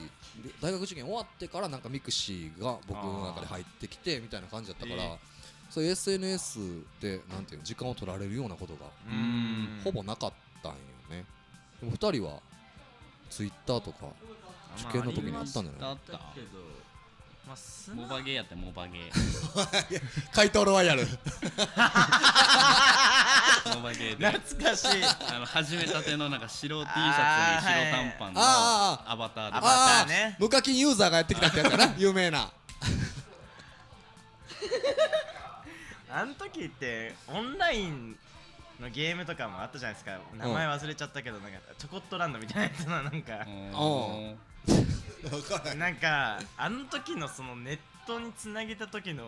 [0.60, 5.18] 大学受験終わってからなんか mixi が僕の中で入ってきてみたいな感じだったから、え
[5.70, 6.58] そういう SNS
[7.00, 8.80] でなんていうの時間を取られるようなことが
[9.82, 10.78] ほぼなかったんよ
[11.10, 11.24] ね。
[11.80, 12.40] でも2人は
[13.30, 14.06] ツイッターとか
[14.78, 16.46] 受験の時にあったんじゃないあったあっけど
[17.46, 17.57] まあ
[17.94, 19.12] モバゲーやったモバゲー。
[20.33, 21.02] 怪盗ロワイヤル。
[23.74, 24.30] モバゲーで。
[24.30, 24.88] 懐かしい。
[25.04, 30.37] あの始めたてのなんか白 T シャツに白短パンのアバターでアバターね。
[30.38, 31.94] 無課金ユーザーがやってきたってやつかな。
[31.98, 32.50] 有名な。
[36.11, 38.16] あの時ってオンライン
[38.80, 40.18] のゲームとかもあったじゃないですか。
[40.35, 43.46] 名前忘れちゃったけどなんかチョコットランドみたいなやつのなんか。
[43.74, 44.35] お
[44.66, 49.24] 分かなんかあの時のそのネットにつなげた時の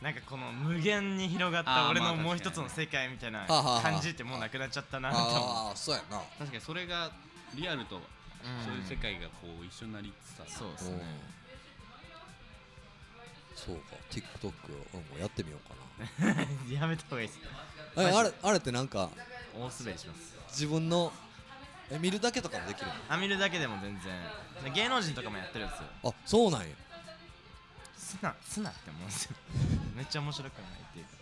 [0.00, 5.30] なんかこの無限に広がった俺のもう一つの世界みたいな感じってもうなくなっちゃったなと思う。
[5.68, 6.18] ああそうやな。
[6.38, 7.12] 確かにそれが
[7.54, 8.02] リアルとうん
[8.64, 10.50] そういう世界がこう一緒になりつつある。
[10.50, 10.94] そうですね。
[10.94, 11.00] うん。
[13.54, 13.82] そうか。
[14.10, 14.52] TikTok を
[14.94, 15.76] うんもうやってみようか
[16.68, 17.40] やめた方がいいです。
[17.94, 19.08] あれあれってなんか
[19.54, 20.34] 大滑りします。
[20.48, 21.12] 自分の
[21.94, 24.72] え見るだけとかもできるあ見るだけでも全然。
[24.72, 26.66] 芸能人とかもやってるんですよのあそうなんや。
[27.96, 29.36] すなすなって思うんですよ。
[29.94, 31.12] めっちゃ面白くないっていうか。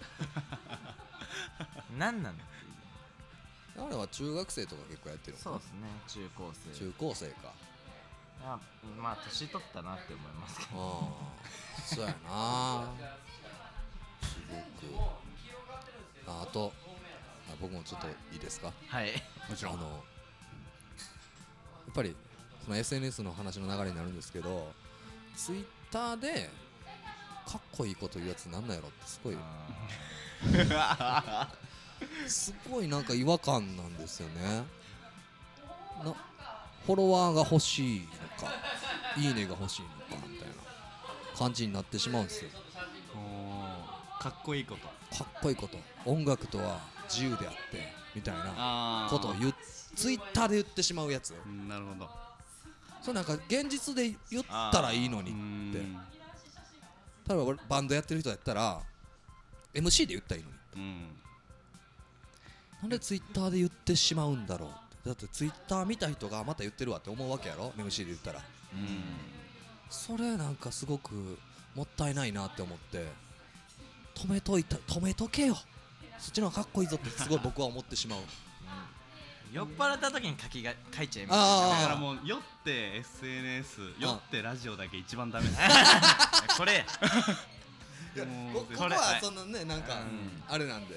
[1.98, 3.86] 何なのっていう。
[3.86, 5.42] あれは中学生とか結構やってるの？
[5.42, 5.88] そうですね。
[6.08, 6.78] 中高生。
[6.78, 7.52] 中高生か。
[8.44, 8.58] あ
[8.98, 10.70] まあ年取ったなって思いますけど。
[10.78, 12.88] ああそうやな。
[14.22, 14.56] すご
[14.96, 16.30] く。
[16.30, 16.72] ああと
[17.50, 18.72] あ僕もちょっといいですか？
[18.88, 19.12] はい。
[19.48, 19.74] もちろん。
[19.74, 20.09] あのや
[21.90, 22.16] っぱり
[22.64, 24.72] その SNS の話の流れになるんですけど
[25.36, 26.48] ツイッターで
[27.46, 29.36] かっこいいこと言うやつなんなんやろってすごい
[32.26, 34.64] すごいなんか違和感なんですよね。
[36.04, 36.14] な
[36.86, 38.06] フォロワーが欲しいの
[38.46, 38.54] か
[39.16, 40.54] いいねが欲しいのかみたいな
[41.36, 42.50] 感じになってしまうんですよ。
[44.20, 44.86] かっこいいこと。
[45.16, 45.78] かっこいいこと。
[46.06, 49.54] 音楽とは自由であってみたいなことを言う
[50.00, 51.34] ツイッターで言ってしまうやつ。
[51.34, 52.08] うんなるほど。
[53.02, 55.80] それなんか現実で言ったらいいのにって。
[57.28, 58.80] 例えば俺バンドやってる人やったら
[59.74, 61.08] MC で言ったらいいのにうん。
[62.80, 65.08] なんでツイッターで言ってしまうんだろうって。
[65.10, 68.42] だってツイッター見た人がまた言ってるわって思うわけやろ？MC で言ったら。
[69.90, 71.38] それなんかすごく
[71.74, 73.06] もったいないなって思って。
[74.14, 75.56] 止めといた止めとけよ。
[76.18, 78.20] そっちの方がかっこいいぞってすごい僕は思ってしまう
[79.52, 81.80] 酔っ払った時に書きが書いちゃいます。
[81.80, 85.60] だからもう酔って SNS 酔ってラジオだけ一番ダメです
[86.56, 86.84] これ。
[88.76, 90.42] これはそんなねなんかうん。
[90.48, 90.94] あれなんで。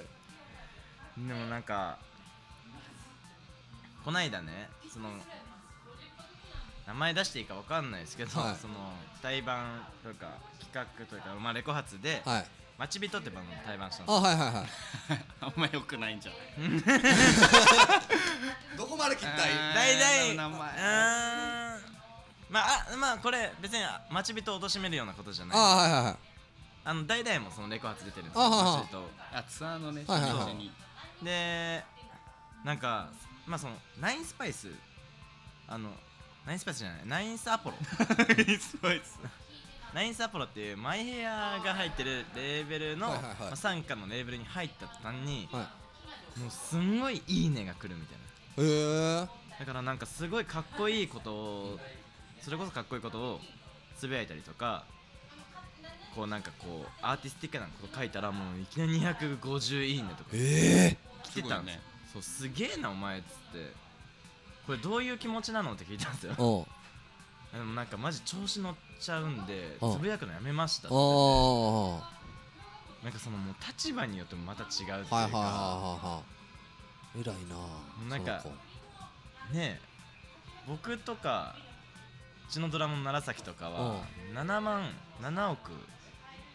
[1.18, 1.98] でもなんか
[4.04, 5.10] こないだねその
[6.88, 8.56] 名前出していいかわかんないですけど、はい。
[8.56, 8.74] その
[9.22, 12.46] 対バンというか企画というか、まあ、レコ発ではい
[12.84, 14.68] 「待ち人」ってバンドの対バンしたんあですはいはいはい。
[15.42, 16.82] あんま良くないんじゃない？
[18.78, 21.80] どこまで切ったらいー大体名前うー。
[21.80, 21.82] ん
[22.50, 25.58] まああまあこれ別に待ち人を貶めるようなことじゃない。
[25.58, 26.16] あはいはいはい。
[26.86, 28.86] あの大々もそのレコ発出てるんですあはは
[29.34, 30.54] あツアーのねはいはいはい。
[30.56, 30.72] に。
[31.22, 31.84] で
[32.66, 33.08] なんか
[33.46, 34.70] まあそのナインスパイス。
[35.68, 35.90] あの
[36.46, 37.02] ナインスパイスじゃない。
[37.06, 37.78] ナインスアポロ。
[38.60, 39.18] すごいっす
[39.94, 43.36] ナインスアポロっていうマイヘアが入ってるレーベルの、はいはいはい。
[43.40, 45.70] まあ、傘下のレーベルに入った途端に、は
[46.38, 46.40] い。
[46.40, 49.22] もうすんごいいいねが来るみたいへえ。
[49.22, 49.30] な
[49.60, 51.80] だからなんかすごいかっこいいことを
[52.42, 53.40] それこそかっこいいことを
[53.98, 54.84] つぶやいたりとか
[56.16, 61.82] こうなんかこうアーティスティックなこと書いたらもういきなり250いいねとかえ来てたんですよ。
[62.14, 63.28] そうすげえなお前っつっ
[63.62, 63.72] て。
[64.66, 66.32] これどういう気持ちなのって聞いたんですよ。
[66.34, 66.66] えおう
[67.54, 70.96] でもなんかマジ調子乗っちゃうんでうんつぶやくのやめましたって。
[73.04, 76.22] なんかそのもう立場によってもまた違うっていうか、はいはいはいはいは
[77.18, 77.22] い。
[77.22, 77.36] 偉い
[78.10, 78.44] ななんか
[79.52, 79.82] ねえ
[80.68, 81.56] 僕とか
[82.50, 84.90] うちのドラムの楢崎とかは7万
[85.22, 85.72] 7億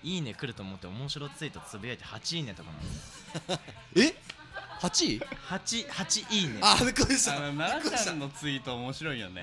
[0.02, 3.24] いいね来ると思って面白ツイートつぶやいて8いいねとかなんです
[3.96, 4.14] え？
[4.80, 6.60] 8位？8, 8いいね。
[6.62, 7.36] あびっくりした。
[7.36, 9.42] あの奈良ちゃんのツイート面白いよね。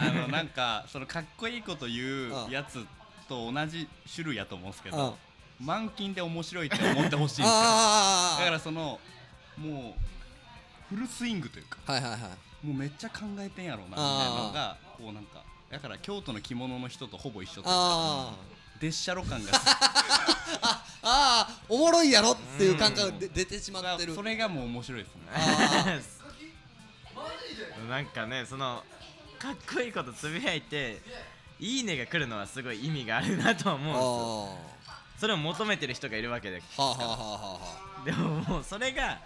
[0.00, 2.84] あのなんかそのかっこいいこと言うやつ
[3.28, 4.96] と同じ種類やと思うんですけうん。
[4.96, 5.16] ど
[5.60, 7.46] 満勤で面白いって思ってほしいんですよ。
[7.46, 8.98] あだからその
[9.56, 9.94] も
[10.92, 12.66] うフルスイングというからはいはいはい。
[12.66, 18.34] もうめっちゃ考えてんやろうなみたいなのがこうなんかだから京都の着物の人とほぼ一緒というかあ
[18.80, 19.52] デッシャロ感が
[21.06, 24.14] あああおもろいやろっていう感覚で出てしまってる。
[24.14, 25.22] それがもう面白いですね。
[25.32, 26.00] あ
[27.88, 28.82] なんかねその
[29.38, 31.02] かっこいいことつぶやいて
[31.60, 34.70] いいねが来るのはすごい意味があるなとはあ思うんですよ。
[34.88, 37.06] あそれを求めてる人がいるわけではあはあ
[37.58, 39.20] はでももうそれが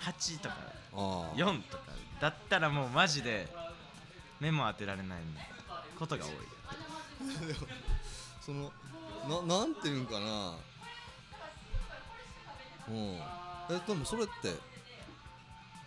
[0.00, 0.56] 8とか
[0.94, 1.84] ああ4とか
[2.20, 3.46] だったらもうマジで
[4.40, 5.18] 目も当てられない
[5.98, 6.32] ことが多い。
[8.40, 8.72] その
[9.28, 10.54] ななんていうんかな。
[12.88, 12.94] うん。
[13.70, 14.32] えでもそれって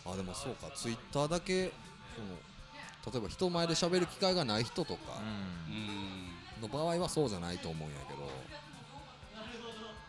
[0.06, 0.70] あでもそうか。
[0.76, 1.72] ツイッターだけ
[2.16, 5.00] その例えば人前で喋る機会がない人とか
[6.62, 8.30] の場合はそうじゃないと思うんやけど。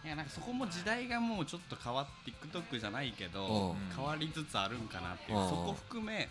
[0.05, 3.97] いやなんかそこも時代がもうちょっと変わって TikTok じゃないけど、うん。
[3.97, 5.49] 変わりつつあるんかなっていう、うん。
[5.49, 6.29] そこ含め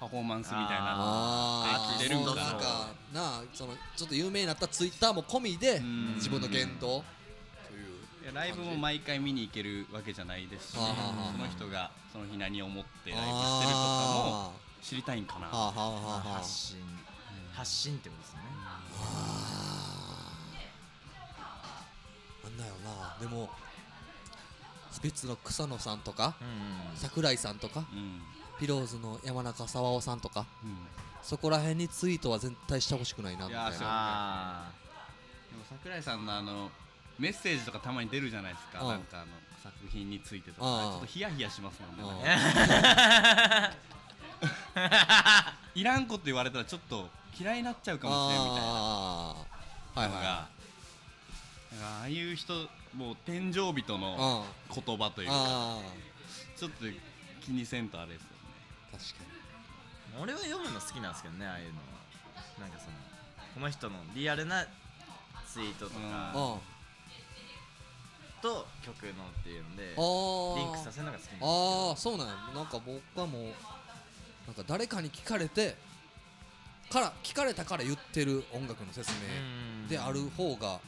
[0.00, 2.52] パフォーマンスみたいなあ合ってるんかな。
[2.52, 2.88] んか。
[3.12, 6.14] なあそのちょっと有名になったツイッターも込みでうん。
[6.14, 7.04] 自分の言動。
[7.68, 13.30] といういやライブも毎回見に行けるわけじゃないですし、その人がその日何を思ってライブし
[13.60, 13.80] てるとか
[14.52, 16.76] も知りたいんかな、発信。
[17.52, 18.40] 発信ってことですね。
[22.44, 23.16] なんだよな。
[23.20, 23.50] でも
[24.92, 26.96] スピッツの草野さんとかうん。
[26.96, 28.20] 桜井さんとかうん
[28.58, 30.76] ピローズの山中沢夫さんとかうん。
[31.22, 33.70] そこら辺にツイートは絶対してほしくないなみたいな。
[33.80, 34.70] あ
[35.50, 36.70] でも桜井さんのあの
[37.18, 38.88] メッセージとかたまに出るじゃないですか、うん。
[38.88, 39.26] なんかあの
[39.62, 40.92] 作品についてとか、うん。
[40.92, 42.38] ちょっとヒヤヒヤしますもんね、
[45.74, 50.16] いらんこと言われたらちょっと嫌いになっちゃうかもしれんみたいな。
[50.16, 50.48] い
[51.80, 52.54] ああいう人
[52.94, 55.34] もう天井人いのはい言葉というか。
[55.34, 55.78] あ
[56.56, 56.86] ちょっと
[57.40, 58.27] 気にせんとあれです
[58.92, 61.86] 確かー俺は読むの好きなんですけどねああいうのは。
[62.60, 62.92] なんかその
[63.54, 64.66] この人のリアルな
[65.46, 66.08] ツイートとかにう
[66.56, 66.58] ん。
[68.40, 72.34] と曲のっていうのでリンクさせるのが好きなんですああそうなんや。
[72.54, 73.42] なんか僕はもう
[74.46, 75.76] なんか誰かに聞かれて
[76.90, 80.80] から聞かれたから言ってる音楽の説明である方が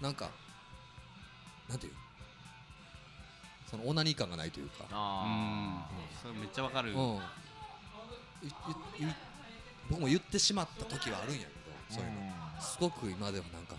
[0.00, 0.30] なんか
[1.68, 1.92] なんていう？
[3.70, 4.84] そのオナニー感がないというか。
[4.90, 5.86] あ
[6.20, 7.18] それめっちゃわかる、うん
[9.90, 12.34] 僕も言ってしまった時はあるんやけどーそういうの。
[12.60, 13.76] すごく今でもなんか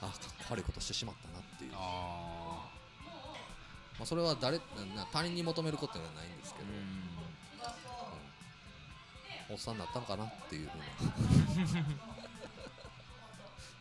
[0.00, 2.74] あかっこ悪いことしてしまったなっていう、まあ
[4.02, 4.58] あ、それは誰
[5.12, 6.66] 他人に求めることではないんですけど、
[9.50, 10.84] おっさんになったのかなっていうふうな。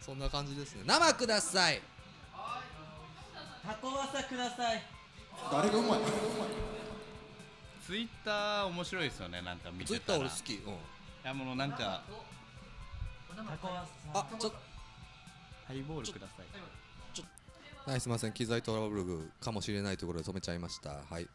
[0.05, 0.83] そんな感じですね。
[0.85, 1.81] 生ください。
[3.65, 4.83] タコワサください。
[5.51, 5.99] 誰がうまい
[7.85, 10.19] ツイッター面白いですよねなんか見ツイてたら。
[10.19, 10.75] ッター俺好き、うん、い
[11.23, 12.01] やもうなんか
[13.35, 13.67] タコ
[14.13, 14.53] あちょっ
[15.67, 16.45] ハイボールください。
[17.89, 18.31] はいすいません。
[18.31, 21.01] 機材トラブルかもしれないところで止めちゃいました。
[21.09, 21.27] はい。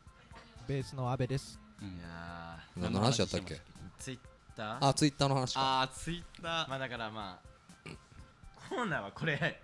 [0.67, 1.61] ベースの阿部です。
[1.83, 1.89] うん。
[1.89, 3.55] いや何の話やったっけ？
[3.55, 3.59] ー
[3.99, 4.19] ツイッ
[4.57, 4.89] ター？
[4.89, 5.61] あツイッターの話か。
[5.61, 6.69] ああツイッター。
[6.69, 7.91] まあだからまあ
[8.71, 9.61] コーナーはこれ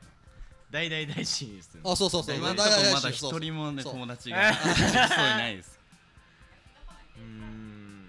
[0.71, 4.53] 大大大事ですあそうそうそう今のとだいだいころまだ一人もね友達が。
[4.53, 5.79] そういないです
[7.17, 8.05] うーん。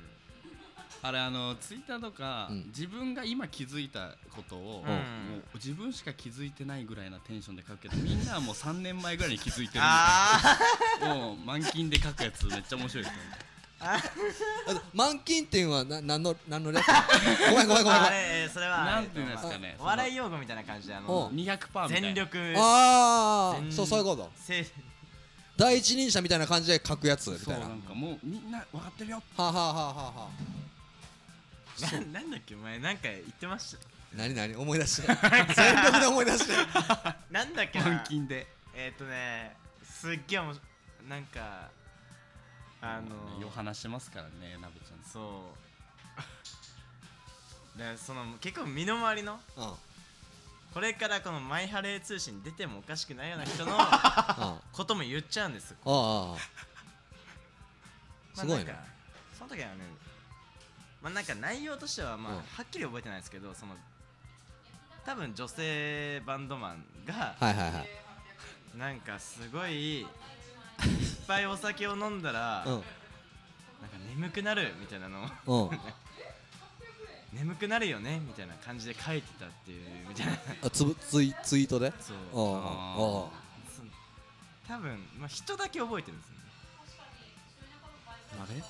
[1.01, 2.65] あれあのツイッターとか、うん。
[2.67, 4.93] 自分が今気づいたことを、うん。
[4.93, 10.57] もう自分しか気づいてないぐらいなテンションで書くけど みんなはもう3年前ぐらいに気づいてるみあ
[10.99, 11.15] たいな。
[11.15, 13.37] もう満勤で書くやつめっちゃ面白いですよね
[13.77, 14.01] あ
[14.93, 16.83] 満金店はな何の何の略
[17.51, 18.01] ごめんごめんごめんごめん。
[18.03, 19.75] あれえーそれはなんていうんですかね。
[19.77, 21.89] お笑い用語みたいな感じであおの200%みたいな。
[21.89, 24.31] 全力全ああそうそういうこと。
[24.37, 24.65] せ
[25.57, 27.67] 第一人者みたいな感じで書くやつみたいな。
[27.69, 29.17] なんかもうみんな分かってるよ。
[29.37, 33.79] はあ、はあはあはあはあ、ななんだっけお前なんか言ってました？
[34.17, 34.55] 何何？
[34.55, 35.07] 思い出して。
[35.55, 36.53] 全力で思い出して。
[37.31, 38.47] なんだっけ満な勤で。
[38.73, 40.59] えっとねすっげえおもし
[41.07, 41.69] なんか
[42.81, 45.03] あのよ話してますからねなべちゃん。
[45.09, 45.53] そ
[47.75, 47.77] う。
[47.79, 49.73] でその結構身の回りのうんうん
[50.75, 55.73] これからこのマイハレー通信に出てもおかしくないような人のあ ことも言っちゃうんです。
[55.73, 56.35] ああ。
[56.35, 56.37] ま
[58.35, 58.77] あすごいね。
[59.37, 59.75] その時はね
[61.01, 62.39] まあなんか内容としてはまあうん。
[62.39, 63.77] はっきり覚えてないですけどその
[65.05, 67.37] 多分女性バンドマンが
[68.75, 70.07] なんかすごいいっ
[71.25, 72.73] ぱいお酒を飲んだらうん。
[72.73, 75.79] なんか眠くなるみたいなのをうん
[77.35, 80.33] 眠くなるよねみたいな感じで書いてたっていうみたいな。
[80.63, 81.91] あつぶツイツイートで？
[81.99, 82.17] そう。
[82.33, 83.43] ああ
[84.67, 86.41] 多分まあ人だけ覚えてるんですよね。
[88.39, 88.63] あれ？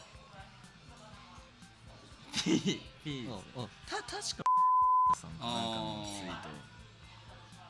[3.87, 4.43] た確か
[5.15, 6.31] さんかなんかのツイー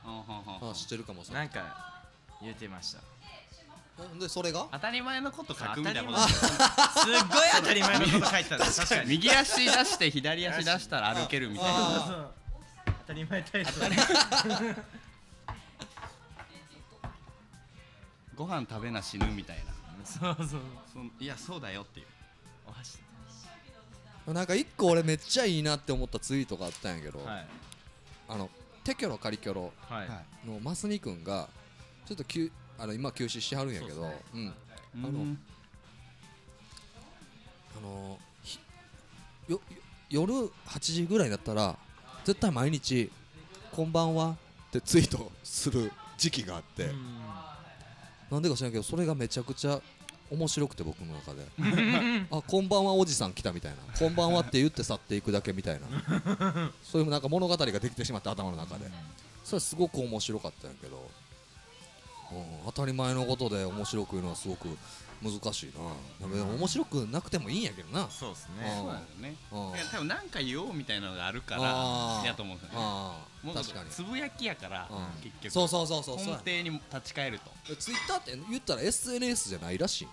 [0.05, 2.03] あはんはんはんあ知ってるかもさトなんか
[2.41, 3.01] 言ってました
[4.19, 4.67] でそれが？
[4.71, 6.17] 当たり前のこと書くみたいなこと。
[6.17, 9.10] 当たり前すっごい当たり前のこと書いてたんです確かに。
[9.10, 11.71] 右足出して左足出したら歩けるみたいな。
[11.71, 12.31] あそうそう。
[12.86, 13.71] 当たり前体操
[18.36, 19.63] ご飯食べな死ぬみたいな。
[20.03, 20.60] そうそう。
[20.91, 22.05] そんいやそうだよっていう。
[22.67, 22.97] お箸。
[24.27, 27.47] なんか一個俺めっちゃいいなって思ったツイートがあったんやけど、はい。
[28.27, 28.49] あの
[28.84, 30.08] テキョロカリキョロはい。
[30.47, 31.47] のマスニ君が
[32.05, 34.53] ちょっと休あの今休止してはるんやけどそうっすうん。
[37.77, 38.17] あの
[39.47, 39.61] よよ
[40.09, 41.75] 夜8時ぐらいだったら
[42.23, 43.11] 絶対毎日
[43.71, 44.38] 「こんばんは」
[44.69, 46.91] ってツイートする時期があって、
[48.31, 49.81] なんでか知らんけどそれがめちゃくちゃ
[50.31, 51.45] 面白くて僕の中で。
[52.31, 53.77] あこんばんはおじさん来たみたいな。
[53.97, 55.88] こんばんはって言って去っていくだけみたいな。
[56.83, 58.85] そういうなんか物語ができてしまって頭の中で。
[59.43, 61.03] それはすごく面白かったんやけど、うん、
[62.65, 64.67] 当たり前のことで面白く言うのはすごく
[65.21, 65.71] 難しい
[66.21, 66.27] な。
[66.27, 68.09] でも面白くなくてもいいんやけどな。
[68.09, 69.35] そうですあねそうなんですね。
[69.51, 69.59] うん。
[69.69, 71.61] いや多分なんか言おうみたいなのがあるから
[72.25, 72.75] やと思うんですよね。
[72.85, 73.89] あもうあ確かに。
[73.89, 75.21] つぶやきやからうん。
[75.23, 75.51] 結局。
[75.53, 76.19] そうそうそうそう。
[76.19, 77.75] そう根底に立ち返ると。
[77.75, 80.07] ツイッターって言ったら SNS じゃないらしい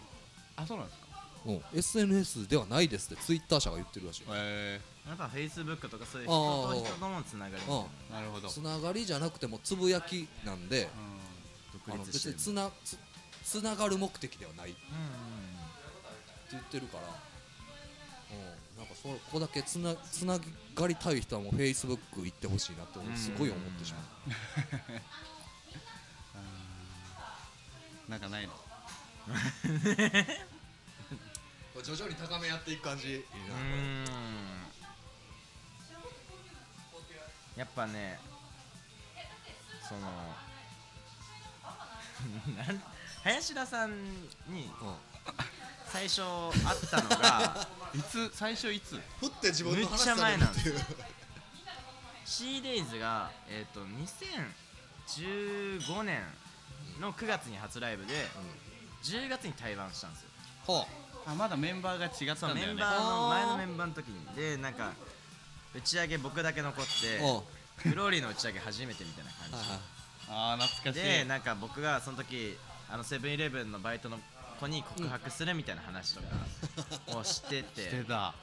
[0.56, 1.06] あそうなんですか？
[1.46, 1.62] うん。
[1.78, 4.24] SNS ではないですってツイッター社が言ってるらしい。
[4.30, 7.62] へやっぱフェイスブックとかそういう人と人とのつながり
[8.12, 8.20] な。
[8.22, 8.48] るほど。
[8.48, 11.02] つながりじゃなくてもつぶやきなんであの
[11.86, 12.98] 独立してる別につなつ
[13.44, 14.70] つながる目的ではない。
[14.70, 14.80] って
[16.52, 17.04] 言ってるから。
[17.04, 17.06] う
[18.34, 18.78] ん。
[18.78, 20.38] なんかそこだけつなつな
[20.74, 24.00] がりたい人はもう Facebook 行ってほしいなって俺すごい思ってしま
[28.08, 28.10] う。
[28.10, 28.52] なんかないの？
[31.82, 33.08] 徐々に高めやっていく感じ。
[33.12, 34.04] いいなうーん。
[37.56, 38.18] やっぱね
[39.88, 40.00] その
[43.24, 43.90] 林田さん
[44.48, 44.70] に
[45.86, 48.30] 最初会ったのが いつ？
[48.34, 49.00] 最初いつ？
[49.20, 50.80] 振って自分の話されるっていう
[52.24, 53.84] C-Days が、えー、と
[55.06, 56.22] 2015年
[57.00, 58.14] の9月に初ライブで、
[59.02, 60.28] 10月に対バンしたんですよ。
[60.66, 60.86] は
[61.26, 62.66] あまだメンバーが違ったんだよね。
[62.68, 64.34] メンバーの前のメンバーの時に。
[64.34, 64.92] でなんか
[65.74, 67.18] 打ち上げ僕だけ残って
[67.76, 69.68] フローリーの打ち上げ初めてみたいな感じ
[70.32, 71.04] あー懐かしい。
[71.04, 72.56] でなんか僕がその時
[72.90, 74.18] あのセブンイレブンのバイトの
[74.58, 76.20] 子に告白するみたいな話と
[77.12, 77.82] かをしてて。
[77.84, 78.34] してた。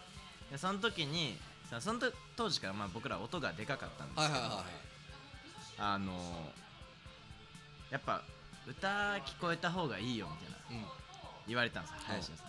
[0.51, 1.37] でその時に
[1.69, 4.65] さそのと当時からまあ僕ら音がでかかったんですけど、はいはいはい
[5.81, 6.51] あの
[7.89, 8.21] やっぱ
[8.67, 10.83] 歌聞こえた方がいいよみたいな。
[10.83, 10.87] うん。
[11.47, 12.43] 言われたんですよ林田さ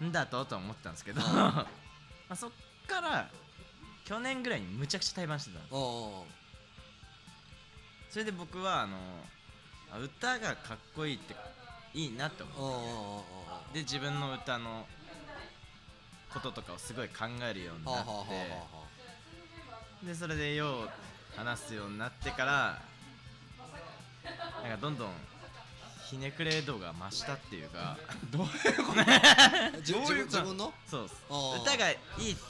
[0.00, 0.06] ん。
[0.06, 0.44] んだと？
[0.44, 1.20] と思ったんですけど。
[1.20, 1.66] ま
[2.30, 2.50] あそっ
[2.86, 3.28] から
[4.04, 6.43] 去年ぐらいにむちゃくちゃ対バンしてたんですあ
[8.14, 8.96] それで僕はあの
[9.92, 11.34] あ歌がかっこいいって
[11.94, 12.70] いいなって思あ
[13.50, 14.86] ああうで自分の歌の
[16.32, 18.04] こととかをすごい考えるようになっ
[20.00, 20.06] て。
[20.06, 20.88] でそれでよう
[21.36, 22.80] 話すようになってから
[24.62, 25.10] なんかどんどん
[26.10, 27.96] ひねくれ度が増したっていうか。
[28.30, 28.50] どういう
[28.98, 30.72] あ 自どういう分自分の？
[30.86, 31.14] そうっす。
[31.62, 32.42] 歌がいいって。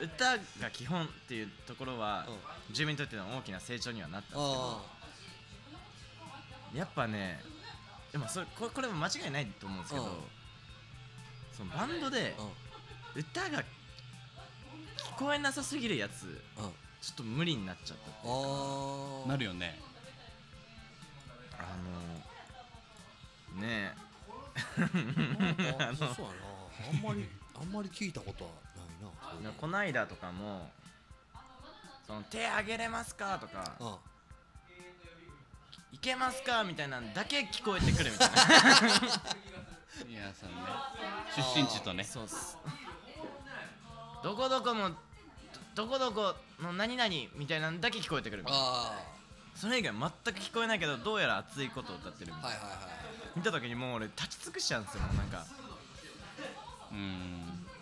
[0.04, 2.38] 歌が基本っていうところはうん。
[2.70, 4.86] 自分にとっての大きな成長にはなったんですけど。
[6.74, 7.42] あやっぱね
[8.12, 10.30] でもそれこれこれも間違いないと思うんですけど、うん。
[11.56, 12.36] そのバンドで
[13.14, 13.64] 歌が聞
[15.16, 16.42] こえなさすぎるやつ
[17.00, 18.28] ちょっと無理になっちゃったっていうか。
[19.26, 19.80] あなるよね。
[21.58, 22.15] あの
[23.56, 23.94] ね。
[24.76, 26.46] なんかそうやな。
[26.88, 27.28] あんまり
[27.58, 29.50] あんまり聞いたことはないな。
[29.50, 30.70] えこないだとかも
[32.06, 33.98] その手あげれますかとかあ
[35.92, 38.34] いけますかみたいなんだけ聞こえてくるみたいな。
[40.06, 40.56] 皆さんね
[41.34, 42.04] 出身地とね。
[42.04, 42.58] そうっす。
[44.22, 44.96] どこどこのど
[45.74, 48.64] どこどこの何々みたいなんだけ聞こえてくるみたいな。
[48.64, 48.98] あ
[49.54, 55.46] それ以外全く聞こえないけどどうやら熱いことを歌ってるみたいな、はいはいはい見た時にもう俺立ち尽くしちゃうんですよもうなんか。
[56.90, 56.98] うん。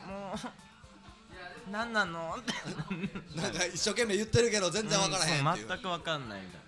[0.07, 2.37] もう何なの？
[2.39, 5.65] っ てなんか一生懸命言ってるけど全然わからへんっていう。
[5.65, 5.69] うん。
[5.71, 6.61] そう全く分かんないみたい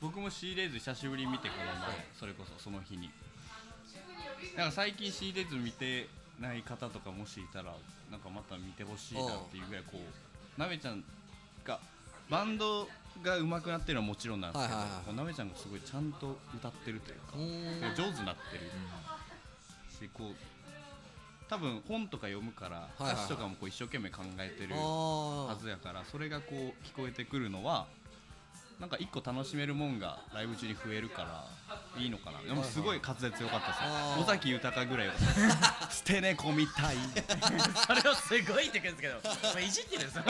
[0.00, 3.10] 僕も C レーズ久しぶりに見てこの前それこそその日に。
[4.56, 6.08] なんか最近 C レーズ見て
[6.40, 7.74] ない方とかもしいたら
[8.10, 9.98] なんかまた見てほしいなっていうぐらいこ
[10.56, 11.04] うなべちゃん
[11.64, 11.80] が
[12.30, 12.88] バンド
[13.22, 18.70] が上手くなってるのはもちろんなんですけど、はいはいなべちゃんがすごいちゃんと歌ってるというか上手になってる
[19.90, 20.34] しこう
[21.48, 26.54] 多分本とか読むから歌詞とかもこう一生懸命考えてるあはずやからそれがこう
[26.86, 27.86] 聞こえてくるのは
[28.80, 31.44] なんか一個楽しめるもんがライブ中に増えるから
[32.00, 32.40] いいのかな。
[32.42, 34.22] でもすごい滑舌良かったですよ。
[34.22, 36.96] 尾崎豊ぐらい良かった捨て猫みたい。
[37.86, 39.58] それをすごい言ってくるんですけど。
[39.58, 40.24] いじってるんですよ。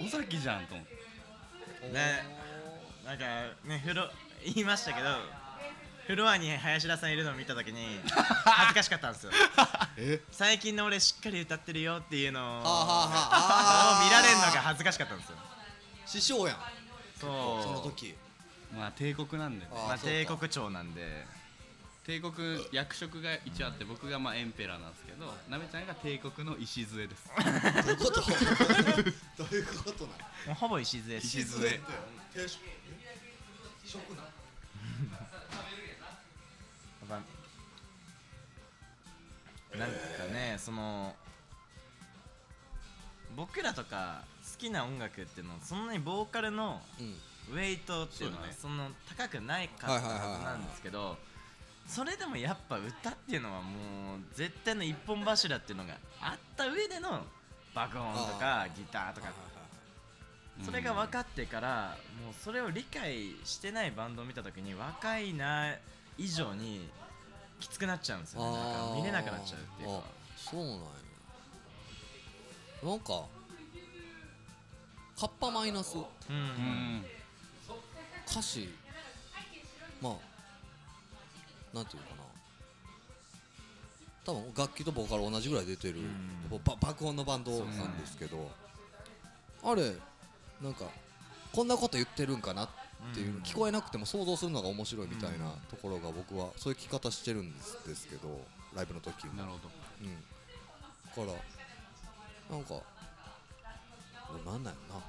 [0.00, 0.94] 尾崎じゃんと思って。
[1.92, 2.36] ね。
[3.04, 3.24] なんか
[3.64, 4.10] ね風呂
[4.44, 5.08] 言いましたけど
[6.08, 8.00] フロアに林田さんいるのを見た時に
[8.44, 9.32] 恥ずかしかったんですよ。
[9.98, 10.20] え？
[10.32, 12.62] 最近の俺しっかり歌ってるよっていうのを
[14.02, 15.36] 見られるのが恥ずかしかったんですよ
[16.06, 16.56] 師匠やん。
[17.20, 17.62] そう。
[17.62, 18.14] その時。
[18.76, 19.70] まあ帝国なんでね。
[19.72, 20.16] あーまあそうか。
[20.16, 21.26] 帝国長なんで。
[22.04, 22.32] 帝国
[22.70, 27.28] 役職が一応あって僕がまあエンペラーなんですけどなべちゃんが帝国の礎です。
[27.36, 28.20] どういうこと？
[29.42, 31.40] どういうことなのもうほぼ礎です。
[31.40, 31.68] 礎。
[32.32, 32.60] 定食
[33.84, 34.28] 食なや
[37.06, 37.14] っぱ
[39.78, 39.94] なんか
[40.32, 41.16] ねその
[43.34, 47.14] 僕らとか好きな音楽っていうのはそんなにボーカルのうん。
[47.48, 51.16] ウェイトっていうのはそんな高くないかったはずなんですけど
[51.86, 57.20] それでもやっぱ歌っていうのはもう絶対の一本柱っていうのがあった上での
[57.72, 59.28] 爆音とかギターとか。
[60.64, 65.74] それが分かってからもうそれを理解してないバンドを見た時に若いな
[66.16, 66.88] 以上に
[67.60, 68.58] きつくなっちゃうんですよね。
[68.58, 69.96] なんか見れなくなっちゃうっていうか。
[69.98, 70.02] あ
[70.34, 70.80] そうなんや。
[72.84, 73.24] なんか
[75.18, 75.96] カッパマイナス。
[75.96, 77.04] うん
[78.28, 78.68] 歌詞。
[80.02, 80.12] まあ
[81.74, 82.26] なんていうかな。
[84.26, 86.00] 多分楽器とボーカル同じぐらい出てる、
[86.80, 88.50] 爆音のバンドなんですけど、
[89.62, 89.92] あれ
[90.60, 90.84] なんか
[91.52, 92.68] こんなこと言ってるんかなっ
[93.14, 93.42] ていう、うん。
[93.42, 98.40] 聞こえなくても想像するのが面白いみたいなところが僕はそういう聞き方してるんですですけど
[98.74, 99.34] ライブの時も。
[99.34, 99.70] なるほど。
[100.02, 101.38] うん、だか
[102.50, 102.74] らなんか
[104.44, 105.02] なんなんやろな。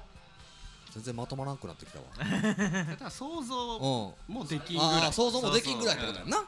[0.90, 2.04] 全然まとまらんくなってきたわ。
[2.18, 5.02] だから想像うんもできんぐらい。
[5.04, 6.44] ああ想像もできんぐらいってことやんなは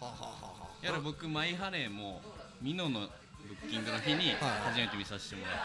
[0.00, 2.22] あ、はあはあはあ、やら僕マイハレーも
[2.60, 5.60] ミノのブッキングの日にはい初めて見させてもらって、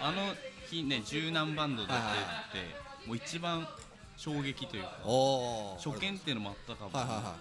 [0.00, 0.34] ああの
[0.68, 2.14] 日ね十何バンド出てはいは
[2.50, 3.68] いてもう一番
[4.16, 6.90] 衝撃というかあお初見っていうのもあったかも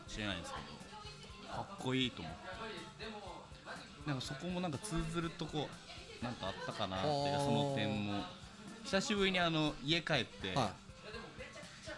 [0.07, 0.59] しれないんですけ
[1.47, 2.45] どかっこいいと思って。
[4.05, 5.67] なんかそこもなんか通ずるとこ
[6.21, 8.23] なんかあったかなっていうかその点も。
[8.83, 10.71] 久しぶりにあの家帰っては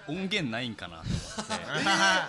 [0.07, 1.18] 音源ないんかなと思って。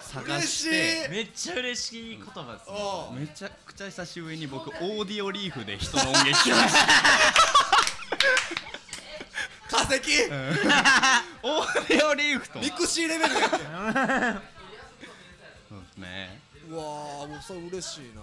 [0.02, 2.76] 探嬉してめっちゃ嬉しい言葉ですね。
[3.20, 6.74] めちゃくちゃ久しぶりに僕オーディオリーフで人の音源聞きまし
[9.70, 9.76] た。
[9.76, 9.96] 化石？
[11.42, 13.56] オーディオリーフとミクシーレベルやって
[15.68, 16.40] そうですね。
[16.68, 18.22] うわーもうそれ嬉しいな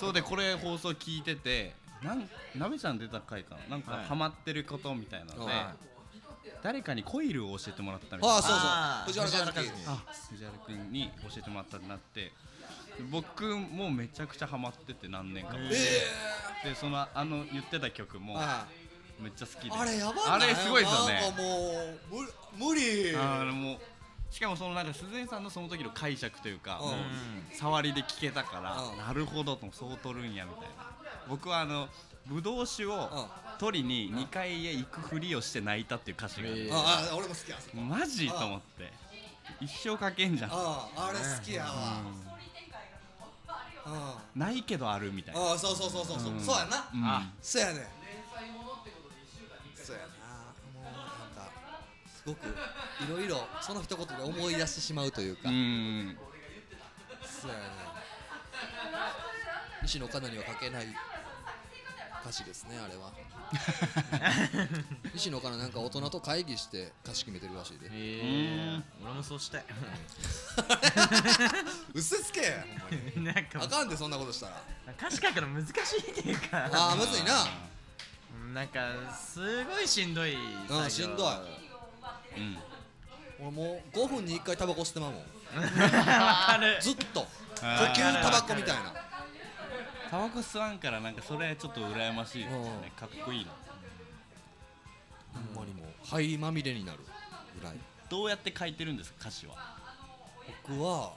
[0.00, 3.76] そうでこれ放送聞いててなんなべちゃん出た回かな？
[3.76, 4.04] なんかはい。
[4.06, 5.74] ハマってることみたいなので、は
[6.62, 9.26] 誰かにコイルを教えてもらったみたいなああそうそう。
[9.26, 9.68] 藤原和樹。
[9.68, 10.02] 藤あ。
[10.30, 12.32] 藤原君に教えてもらったってなって。
[13.10, 15.58] 僕もめちゃくちゃハマってて何年かも。
[15.70, 18.40] えでそのあの言ってた曲も
[19.20, 19.68] めっちゃ好きで。
[19.68, 20.48] いあれやばい？
[20.48, 22.18] れすごいですよなんかねも
[22.58, 23.14] う無無理。
[23.16, 23.78] あのもう
[24.30, 27.56] しかもそのなんか鈴江さんのその時の解釈というか、うん。
[27.56, 28.98] 触りで聞けたから、うん。
[28.98, 30.90] なるほどとそう取るんやみたいな。
[31.28, 31.88] 僕はあの
[32.26, 33.26] ブドウ酒をうん。
[33.58, 36.70] 取りに2階へ行くふりをして泣いたっていう歌詞がある、え。
[36.72, 38.90] ああ俺も好きやマジと思って。
[39.60, 40.50] 一生かけんじゃん。
[40.50, 41.70] あああれ好きやわ。
[43.86, 43.92] うん。
[43.92, 45.52] あないけどあるみたいな。
[45.52, 46.32] あそうそうそうそうそう。
[46.32, 46.40] うん。
[46.40, 46.88] そうやな。
[46.94, 47.04] うん。
[47.04, 47.99] あそうやね
[52.30, 52.50] ごくい
[53.08, 55.48] ろいろその一言で思い出してしまうというか。
[55.48, 56.16] うん。
[57.22, 57.62] そうやね
[59.82, 60.86] 西野カナには書けない
[62.22, 63.12] 歌詞ですねあれは。
[65.14, 67.88] 西野カナなんか大人と会議して歌詞決めてるらしいで。
[67.90, 67.90] え。
[67.90, 69.64] ー、俺もそうしたい。
[71.94, 73.62] うっせつけほんまになんか。
[73.62, 74.62] あかんでそんなことしたら。
[74.98, 76.68] 歌詞書くの難しいっていうか。
[76.72, 77.46] ああむずいな。
[78.52, 80.36] なんかすごいしんどい
[80.68, 80.78] 作業。
[80.78, 81.34] うんしんどい。
[81.36, 81.59] うん
[83.40, 85.20] 俺もう5分に1回タバコ吸ってまうもん。
[85.20, 86.78] わかる。
[86.80, 87.20] ずっと。
[87.20, 87.26] 呼
[87.66, 88.94] 吸タバコみたいな。
[90.10, 92.92] タバコ吸わんからなんかそれちょっと羨ましいですよね。
[92.96, 93.52] かっこいいな。
[95.32, 96.98] ほんまにもう灰まみれになる
[97.58, 97.76] ぐらい。
[98.08, 99.54] どうやって書いてるんですか歌詞は？
[100.66, 101.12] 僕は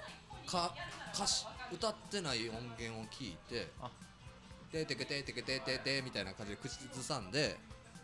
[0.45, 0.75] か
[1.13, 3.89] 歌詞歌ってない音源を聞いてあ
[4.71, 7.57] 「ててけててけててて」みたいな感じで口ずさんで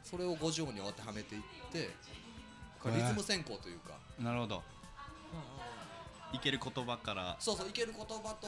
[0.03, 1.41] それを50音に当てはめていっ
[1.71, 1.91] て
[2.85, 3.97] リズム選考というか。
[4.19, 4.63] なるほど。
[6.31, 7.35] いける言葉から。
[7.39, 8.47] そうそういける言葉と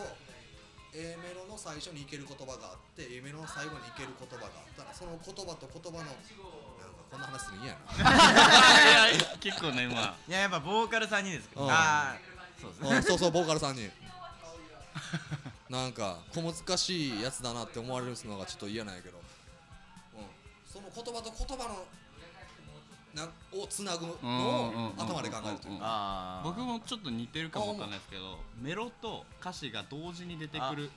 [0.93, 6.21] A メロの最初にいける言葉があって A メロの最後にいける言葉があったらその言葉と言葉のなんか
[7.09, 9.09] こんな話するの嫌やな。
[9.11, 11.71] いや結構ねまあいややっぱボーカル3人ですけどうん。
[11.71, 12.17] ああ
[12.59, 12.89] そうですね。
[12.89, 13.89] うんそうそうボーカルさんに。
[15.69, 19.21] なんか小難しいやつだなって思われるのがちょっと嫌なんやけど、う
[20.19, 20.25] ん、
[20.67, 21.75] その言葉と言葉のな
[23.51, 30.89] をつなぐのを頭で考えるというか僕もちょっと似てるかもわかんないですけどメロと歌詞が同時に出てくる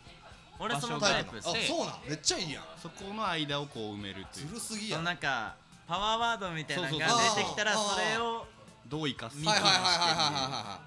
[0.59, 5.57] 俺そのタイプですあそうなんめっちゃいいやんそこの間をこう埋めるというずるすぎやんなんか
[5.87, 8.47] パワーワードみたいなのが出てきたらそれを
[8.89, 10.81] どう生かすはいはいはいはいは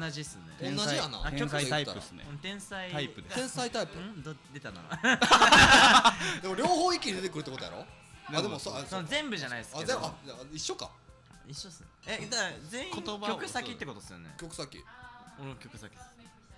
[0.00, 3.92] 同じっすね同じやな天才曲タイプですね天才タイプです天才タイプ
[4.52, 4.80] 出たな
[6.42, 7.84] でも両方一気に出てくるってことやろ
[8.32, 9.84] あでもそうあその全部じゃないですけど。
[9.84, 10.90] あ全部あじゃあ一緒か。
[11.46, 11.86] 一緒っすね。
[12.06, 14.34] えだから全員言葉を曲先ってことっすよね。
[14.38, 14.84] 曲先。
[15.38, 16.02] 俺の曲先です。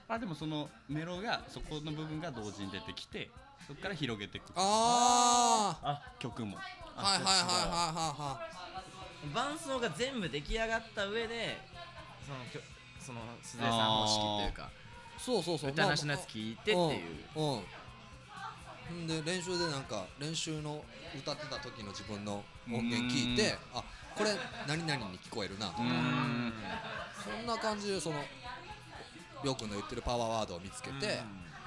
[0.08, 3.28] あでもそのメロがそこの部分が同時に出てきて
[3.66, 4.52] そこから広げていく。
[4.54, 6.58] ああ曲も。
[6.96, 8.40] あはいはいはいはいは
[9.34, 11.58] 伴奏が全部出来上がった上で
[12.24, 12.64] その曲
[13.00, 14.72] その鈴江さん方式っていうかいはい
[15.18, 15.70] そうそうそう。
[15.70, 16.78] 歌なしのやつ聞いてっていう。
[17.34, 17.62] うんうんん
[19.06, 20.84] で練習でなんか練習の
[21.16, 23.82] 歌ってた時の自分の音源聞いてあ
[24.16, 24.30] これ
[24.66, 25.82] 何々に聞こえるなとか。
[27.22, 28.16] そんな感じでその
[29.42, 31.06] りょうくんの言ってるパワーワードを見つけて。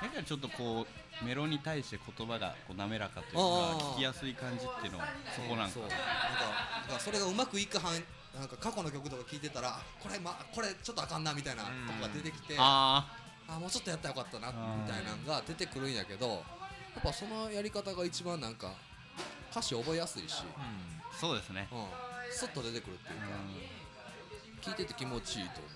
[0.02, 0.88] だからちょっとこ
[1.22, 5.74] うメロに対して言葉がこう滑らかというか聞きやすい感じっていうのはそこなんか。
[5.74, 8.04] そうなんかそれがうまくいくはん
[8.40, 13.06] なんか過去の曲とか聞いてたらあこれまこれちょっとあかんなみたいなとこが出てきてあ
[13.48, 16.36] あもうちょっとやったらよかったなみたいなのが出てくるんやけどや
[17.00, 18.74] っぱそのやり方が一番なんか
[19.52, 21.68] 歌詞覚えやすいし、あそうですね。
[21.72, 21.86] うん、
[22.32, 23.26] スッと出てくるっていうか、
[24.62, 25.72] 聞いてて気持ちいいと思う。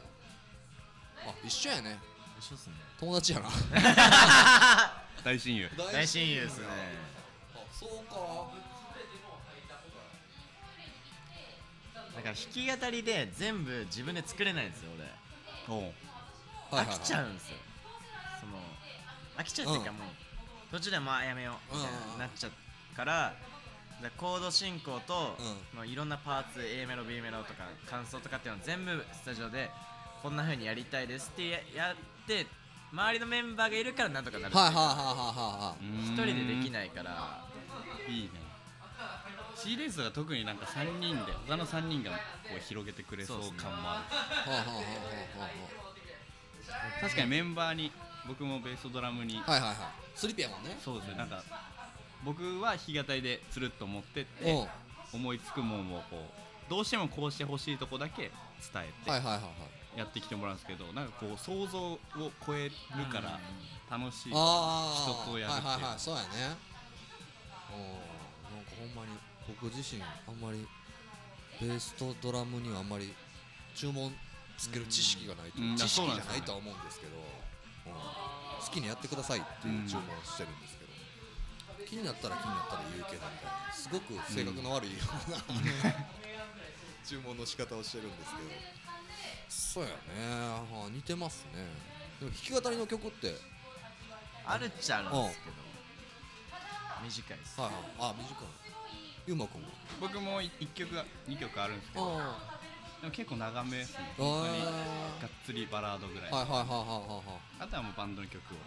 [1.30, 1.98] あ一緒やね。
[2.40, 2.74] 一緒っすね。
[3.00, 3.50] 友達やな。
[5.24, 5.70] 大親友。
[5.78, 6.68] 大親友ですね。
[7.56, 8.16] あそうか。
[12.16, 14.92] だから弾き語りで全部自分で作れないんですよ
[15.70, 15.94] 俺。
[16.72, 17.58] 飽きちゃうんですよ。
[18.40, 18.60] その
[19.38, 19.98] 飽きちゃうっていうかうん。
[19.98, 20.23] もう
[20.74, 22.18] 途中でまあやめようみたいうんうんうん。
[22.18, 23.36] ななっちゃうからだか
[24.02, 29.70] らコード進行と、うまあ、いろんなパーツ A メロ B メロとか感想とかっていうのを全部スタジオで
[30.24, 31.96] こんな風にやりたいですってややっ
[32.26, 32.48] て
[32.92, 34.64] 周りのメンバーがいるからなんとかなるっていう。
[34.64, 36.06] はいはいはいはいはいはい。
[36.06, 37.46] 一人でできいないから。
[38.10, 38.44] いいね。
[39.56, 42.18] C レースは特になんか3人で他の3人がこ
[42.58, 44.18] う広げてくれそう感もある、は
[44.48, 44.84] あはあは
[45.38, 45.50] あは
[47.02, 47.92] 確かにメンバーに
[48.28, 49.78] 僕もベースとドラムに、あはいはいはい。
[50.16, 50.78] スリピやもんね。
[50.84, 51.16] そうですね。
[51.16, 51.44] なんか
[52.24, 54.46] 僕は弾き語りでつるっと持ってっうん。
[54.46, 54.68] て
[55.14, 56.18] 思いつくもんをこ
[56.68, 58.32] うどうしてもこうしてほしいとこだけ伝
[58.78, 59.50] えてはいはいはいは
[59.96, 60.00] い。
[60.00, 62.00] やってきてもらうんですけどなんかこう想像を
[62.46, 62.72] 超える
[63.12, 63.40] から
[63.96, 65.68] 楽しいああ人とやるっていう。
[65.68, 66.28] はいはいはいそうやね。
[67.74, 69.18] うんなんかほんまに
[69.48, 70.66] 僕自身あんまり
[71.62, 73.14] ベースとドラムにはあんまり
[73.76, 74.12] 注文
[74.58, 75.78] つける知識がないといううん。
[75.78, 77.24] 知識じゃないとは思うんですけど、うん
[77.90, 80.92] 好きにやってくださいっていう注文をしてるんですけど、
[81.86, 85.38] 気になったら気になったら言うけどみたいなすごく性格の悪いような、
[87.06, 88.50] 注文の仕方をしてるんですけど。
[89.50, 89.96] そうやね。
[90.72, 91.68] はあ似てますね。
[92.20, 93.36] でも弾き語りの曲って
[94.46, 95.56] あるっちゃあるんですけど。
[97.04, 97.60] 短いです。
[97.60, 97.84] はいはい。
[98.00, 98.48] あ短い
[99.28, 99.68] ゆうまくんは？
[100.00, 102.18] 僕も1曲が2曲あるんですけど。
[102.18, 102.60] あ
[103.04, 104.16] でも結構長めですね。
[104.18, 107.22] あ本当にがっはつりバラードぐらい、いはいはいはいは
[107.60, 108.58] あとはもうバンドの曲を、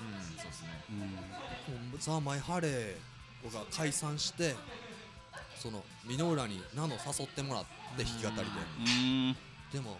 [0.00, 0.68] うんそうですね。
[0.88, 4.56] うん、いはいザ・マイ・ハレーが解散して
[5.58, 9.78] その箕浦にナノ誘ってもらって弾き語りで。
[9.78, 9.98] でも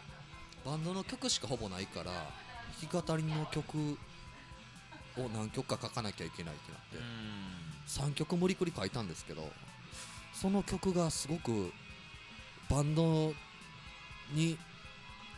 [0.65, 2.11] バンドの曲しかほぼないから
[2.81, 3.99] 弾き語りの曲
[5.19, 6.97] を何曲か書かなきゃいけないってなって。
[7.87, 9.43] 3曲無理くり書いたんですけど
[10.33, 11.73] その曲がすごく
[12.73, 13.35] バンド
[14.33, 14.57] に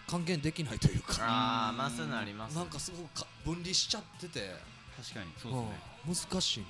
[0.06, 1.16] 還元できないというか。
[1.20, 2.56] ああまあそういうのあります。
[2.56, 4.54] なんかすごくか分離しちゃってて。
[4.96, 5.68] 確かにそうですね。
[6.06, 6.14] うん。
[6.14, 6.66] 難しいね。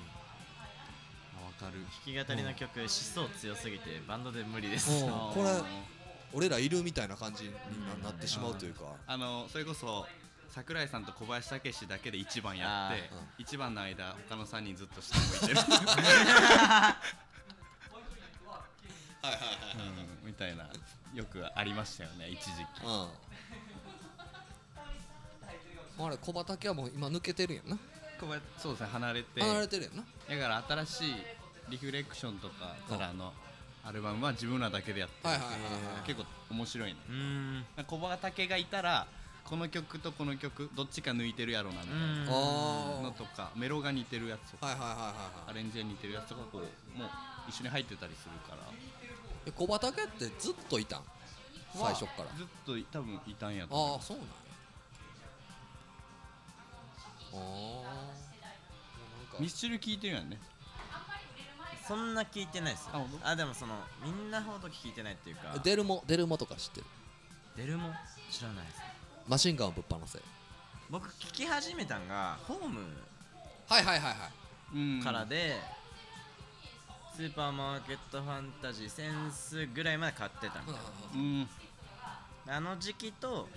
[1.37, 1.81] あ分かる。
[2.05, 5.05] 弾き語りの曲思想強すぎてバンドで無理です。
[5.05, 5.61] これ
[6.33, 7.51] 俺らいるみたいな感じに
[8.01, 8.81] ななってしまうというか。
[9.05, 10.07] あのそれこそ
[10.49, 15.59] 桜井さんと小林武史だけで1番やってあー1番の間他の3人ずっと下向いてる
[20.25, 20.67] みたいな
[21.13, 22.55] よくありましたよね一時期。
[22.83, 22.89] うん。
[26.05, 27.77] あれ小畑はもう今抜けてるやんな。
[28.19, 29.41] 小林そうですね離れて。
[29.41, 30.03] 離れてるやんな。
[30.29, 31.15] だから新しい
[31.69, 33.33] リフレクションとかからの
[33.85, 35.67] アルバムは自分らだけでやってるはいはいはいは
[36.03, 36.99] い結構面白いね。
[37.87, 39.07] 小畑がいたら
[39.45, 42.05] この曲とこの曲どっちか抜いてるやろうなみたいな。
[43.03, 45.13] のとかメロが似てるやつとかはいはいはいはいは
[45.47, 46.61] いアレンジが似てるやつとかこう
[46.97, 47.09] もう
[47.47, 48.61] 一緒に入ってたりするから
[49.45, 51.03] え小畑ってずっといたん？
[51.73, 52.25] 最初っから。
[52.37, 54.33] ずっと多分いたんやとあ思あそうなんや。
[57.33, 57.37] あ
[59.37, 59.41] あ。
[59.41, 60.39] ミスチル聞いてるやんね。
[61.87, 63.27] そんな聞いてないですあ本当？
[63.27, 65.59] あでもそのみんなほど聞いてないっていうか。
[65.63, 66.85] デルモデルモとか知ってる？
[67.57, 67.93] デルも
[68.31, 68.81] 知らないです。
[69.27, 70.19] マシンガンをぶっ放せ。
[70.89, 72.79] 僕聞き始めたんがホーム
[73.67, 74.17] はいはいはいはい。
[74.75, 75.03] うん。
[75.03, 75.57] からで、
[77.15, 80.73] スーパーマーケットファンタジーセンスぐらいまで買ってたんで
[81.15, 81.47] うん。
[82.45, 83.47] あの時期と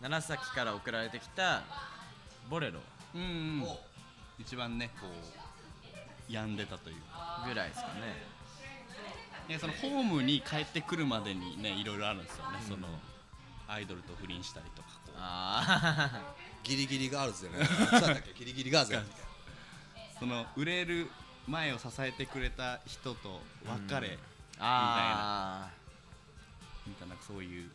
[0.00, 1.62] 長崎から送られてきた
[2.50, 2.80] ボレロ。
[3.14, 3.64] うんうん。
[4.36, 6.96] 一番ねこう病んでたという。
[7.46, 8.26] ぐらいですかね。
[9.46, 12.88] でそのホームに帰ってくるまでにねいろいろあるんですよね、その
[13.68, 15.16] アイドルと不倫したりとかこう。
[15.18, 16.20] あ
[16.64, 17.66] ギリギリガールズじゃない。
[18.00, 20.18] そうだっけギリギリガールズやったっけ。
[20.18, 21.08] その売れる
[21.48, 24.18] 前を支えてくれた人と別れ
[24.58, 25.70] ああ
[26.86, 27.14] みたいな。
[27.26, 27.70] そういう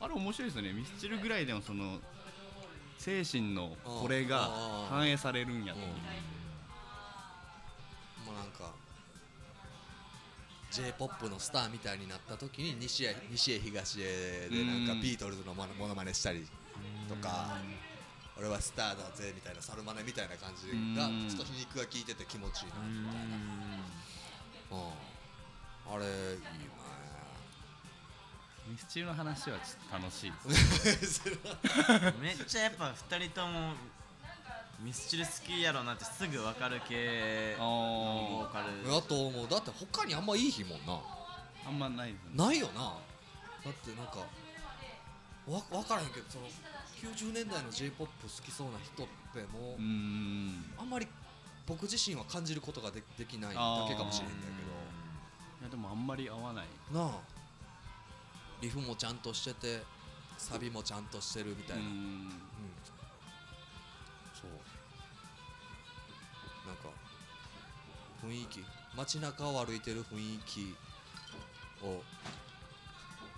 [0.00, 0.72] あれ面白いですよね。
[0.72, 1.98] ミスチルぐらいでもその
[2.98, 4.50] 精神のこれがう
[4.84, 5.88] ん反映されるんやっていう
[8.26, 8.72] もうなんか
[10.70, 15.02] j p o p のスターみたいになった時に西へ西へ東へでなんかうん。
[15.02, 16.46] ビートルズのモノモノマネしたり
[17.08, 17.58] とか
[18.40, 21.28] 俺はスターだぜみたいなサルマネみたいな感じがうん。
[21.28, 23.36] ちょっと皮肉が効いてて気持ちいいなうみたいな。
[24.72, 25.00] うん。
[25.92, 26.80] あれいいよ
[28.66, 31.26] ミスチルの話はちょっと楽しいです。
[31.28, 31.36] ね
[32.22, 33.74] めっちゃやっぱ2人とも
[34.78, 37.64] ミスチル好きやろなってすぐ分かる系の
[38.30, 38.90] ボーカル。
[38.90, 40.98] やと思うだって他にあんまいい日もんな。
[41.66, 42.94] あんまないないよな。
[43.64, 44.20] だってなんか
[45.46, 46.46] わ分からへんけどその
[47.00, 50.64] 90年代の j p o p 好きそうな人ってもう、うん。
[50.78, 51.08] あんまり
[51.66, 54.46] 僕自身は感じることがでできないだけかもしれんだ
[55.60, 56.66] いやでもあんまり合わない。
[56.88, 57.20] けどなあ。
[58.60, 59.82] リフもちゃんとしてて
[60.36, 61.88] サビもちゃんとしてるみたいな、うん。
[61.88, 62.30] うん。
[64.34, 64.50] そう。
[66.66, 66.88] なんか
[68.22, 68.64] 雰囲気。
[68.96, 70.74] 街中を歩いてる雰囲気
[71.82, 72.02] を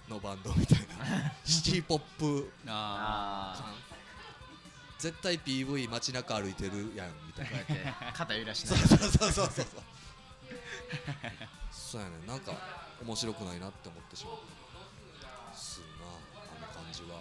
[0.09, 1.33] のバンドみたいな。
[1.45, 2.53] シティポップ。
[2.67, 3.75] ああ感
[4.99, 7.59] 絶対 PV 街中歩いてるやんみたいな。
[7.59, 9.11] あこうやって肩揺らしなそうがら。
[9.11, 9.67] そうそうそうそう
[11.73, 12.01] そう。
[12.01, 12.53] やねなんか
[13.05, 14.37] 面白くないなって思ってしまう。
[15.55, 17.19] するなあの感じは、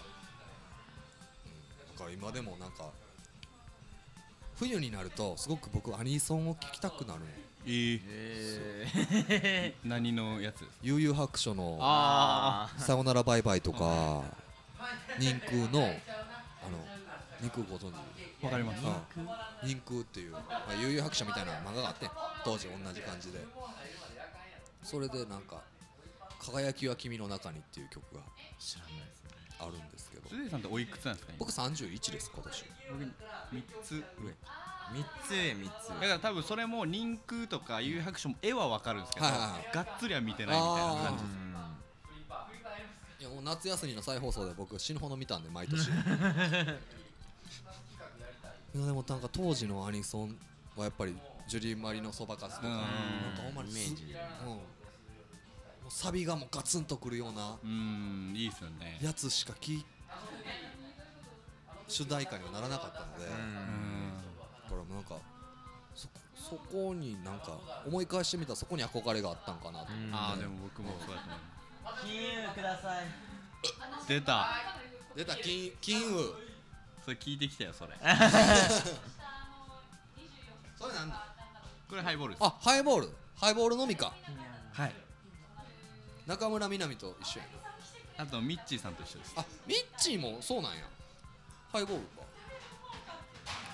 [1.45, 2.89] うん、だから今でもなんか
[4.62, 7.26] 冬になるとすごく僕アニソンを聴きたくなるの。
[7.66, 8.89] えー、
[9.30, 10.59] え何のやつ？
[10.59, 14.22] です悠々白書のあ「さよならバイバイ」とか
[15.18, 16.78] 人空のあの
[17.41, 18.45] 人空ご存知？
[18.45, 18.84] わかります。
[18.86, 19.68] うん。
[19.68, 20.39] 人空っていう、ま
[20.70, 22.09] あ、悠々白書みたいな漫画があってん。
[22.45, 23.39] 当時同じ感じで。
[24.84, 25.64] それでなんか
[26.39, 28.22] 「輝きは君の中に」っていう曲が。
[28.59, 29.32] 知らないですね
[29.62, 30.30] あるんですけど。
[30.30, 31.39] 鈴井さんっておいくつなんですか今？
[31.39, 32.66] 僕31です今年。
[32.91, 32.99] 僕
[33.51, 33.95] 三つ。
[33.95, 34.03] 上。
[34.93, 35.32] 三つ。
[35.32, 39.76] 上三つだから多分それも人空とか有白書も絵はわかるんですけど、はいはいはい。
[39.76, 41.36] がっつりは見てないみたいな感じです。
[43.22, 45.89] いやもう夏休みの再放送で僕死ぬほど見たんで毎年。
[48.74, 50.36] いやでもなんか当時のアニソン
[50.78, 51.16] はやっぱり
[51.47, 52.74] ジュリー・マリのそばかすとかうん。
[52.74, 52.86] なん
[53.36, 54.03] かほんまにイメージ。
[54.45, 54.59] うん
[55.94, 58.98] サビがもうガツンとくるようなうーんいいっすよね。
[59.02, 59.86] やつしかき
[61.88, 64.14] 主題歌にはならなかったので、だうん。
[64.70, 65.16] からなんか
[65.94, 70.10] そそこになんか思い返してみたらそこに憧れがあったんかなと、うん。
[70.14, 71.39] ああでも僕もそうだと思う
[72.04, 73.06] 金融ください。
[74.08, 74.48] 出た。
[75.16, 76.14] 出た金金雨
[77.04, 77.94] それ聞いてきたよそれ。
[80.80, 81.28] それなんだ？
[81.89, 82.44] これハイボールです。
[82.44, 83.12] あハイボール。
[83.36, 84.14] ハイボールのみか。
[84.72, 84.96] はい
[86.32, 87.45] 中村みなみと一緒や
[88.17, 88.23] な。
[88.23, 89.34] あとミッチーさんと一緒です。
[89.36, 90.84] あミッチーもそうなんや。
[91.73, 92.23] ハイボールか。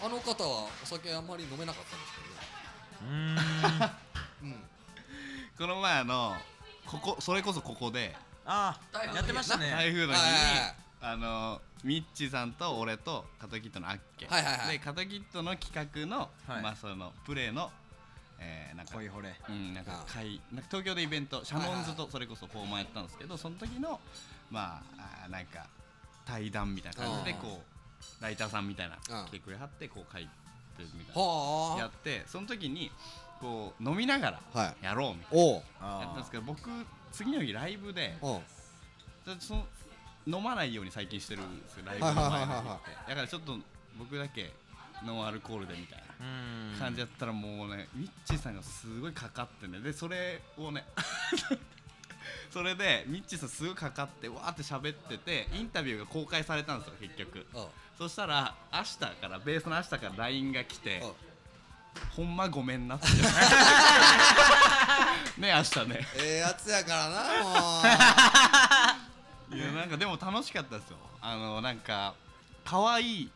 [0.03, 2.13] あの方はお酒あんまり飲めなかったんです
[2.97, 3.91] けどね。
[4.41, 4.55] うん。
[5.55, 6.35] この前あの
[6.87, 9.69] ここそれこそここであーやってましたね。
[9.69, 10.25] 台風の日に
[10.99, 14.25] あのミッチーさんと俺とカトキットのアッケ。
[14.25, 14.79] はいはいはい。
[14.79, 16.63] でカトキットの企画の、はい。
[16.63, 17.71] まあそのプレーの、
[18.39, 19.35] えー、なんか恋惚れ。
[19.49, 23.99] うん、なんか会なんか東京でイベントシャモンズはいとそれこそフォーマーやったんですけどその時の
[24.51, 24.81] ま
[25.25, 25.67] あなんか
[26.25, 27.61] 対談みたいな感じでこ
[28.19, 30.29] うライターさんみたいな来てくれはってこう書いて
[30.83, 31.21] るみたいな。
[31.21, 31.27] や
[31.85, 32.91] はってその時に
[33.39, 35.87] こう飲みながらやろうみたいな。
[35.99, 36.69] やったんですけど僕
[37.11, 39.65] 次の日ライブでその
[40.27, 42.69] 飲まないように最近してるんですよライブの前の日って
[43.07, 43.57] だからちょっと
[43.97, 44.51] 僕だけ
[45.05, 46.05] ノンアルコールでみたいな
[46.73, 46.79] うん。
[46.79, 50.85] 感じやったらもうねミッチーさんがすごいかかってねでそれをね
[52.51, 57.45] それでミッチーさんすごいかかってわーって喋っててインタビューが公開されたんですよ結局。
[57.97, 61.01] そしたら明日からベースの明日から LINE が来て
[62.15, 63.07] ほんまごめんなって。
[65.41, 66.07] ね明日ね。
[66.15, 67.23] ええやつやからな
[69.49, 70.97] もいやなんかでも楽しかったですよ。
[71.21, 72.13] あのなんか
[72.65, 73.31] 可愛い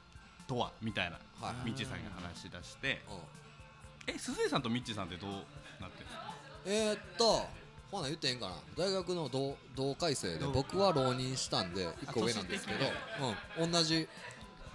[0.48, 1.56] とはみたいなはい。
[1.66, 3.02] ミッチーさんが話し出して。
[3.10, 4.16] う、うん。
[4.16, 6.34] え鈴井さんとミッチーさんってどうなってるんですか？
[6.66, 7.48] えー、っと
[7.92, 8.56] ほな言ってええんかな。
[8.78, 13.72] 大学の同同回生で同僕は浪人したんで1個上なんですけどあうん。
[13.72, 14.08] 同じ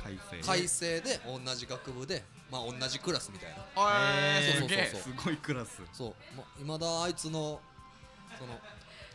[0.03, 3.57] 改正改正で同じ学部でまあ同じクラスみたいな。
[3.77, 5.01] えー、そうそうそうそう。
[5.01, 5.81] すげえすごいクラス。
[5.93, 6.15] そう。
[6.37, 7.61] まいまだあいつの
[8.39, 8.59] その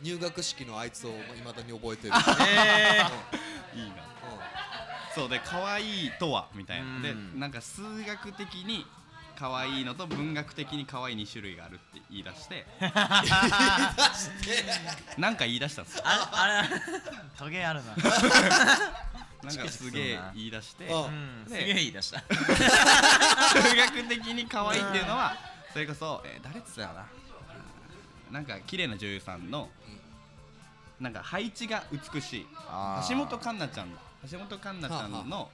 [0.02, 2.14] 入学式のあいつをいまだに覚えてる。
[2.40, 4.02] えいいな
[5.14, 7.00] そうで可愛いとはみたいな。
[7.00, 7.38] でうん。
[7.40, 8.86] なんか数学的に
[9.36, 12.66] 可愛いのと文学的に可愛い2種類があるって言い出して。
[15.18, 16.02] なんか言い出したんですよ。
[16.06, 16.68] ああれ
[17.38, 17.94] トゲあるな。
[19.42, 20.88] なんかすげえ言い出して。
[20.90, 21.44] あうん。
[21.46, 22.20] すでげえ言い出した。
[22.20, 25.36] 数学的に可愛いっていうのは
[25.72, 27.06] それこそ、えー誰っつったかな。
[28.30, 29.68] なんか綺麗な女優さんの
[31.00, 32.46] なんか配置が美しい。
[33.08, 34.00] 橋本環奈ちゃんだ
[34.30, 35.50] 橋本環奈ちゃんの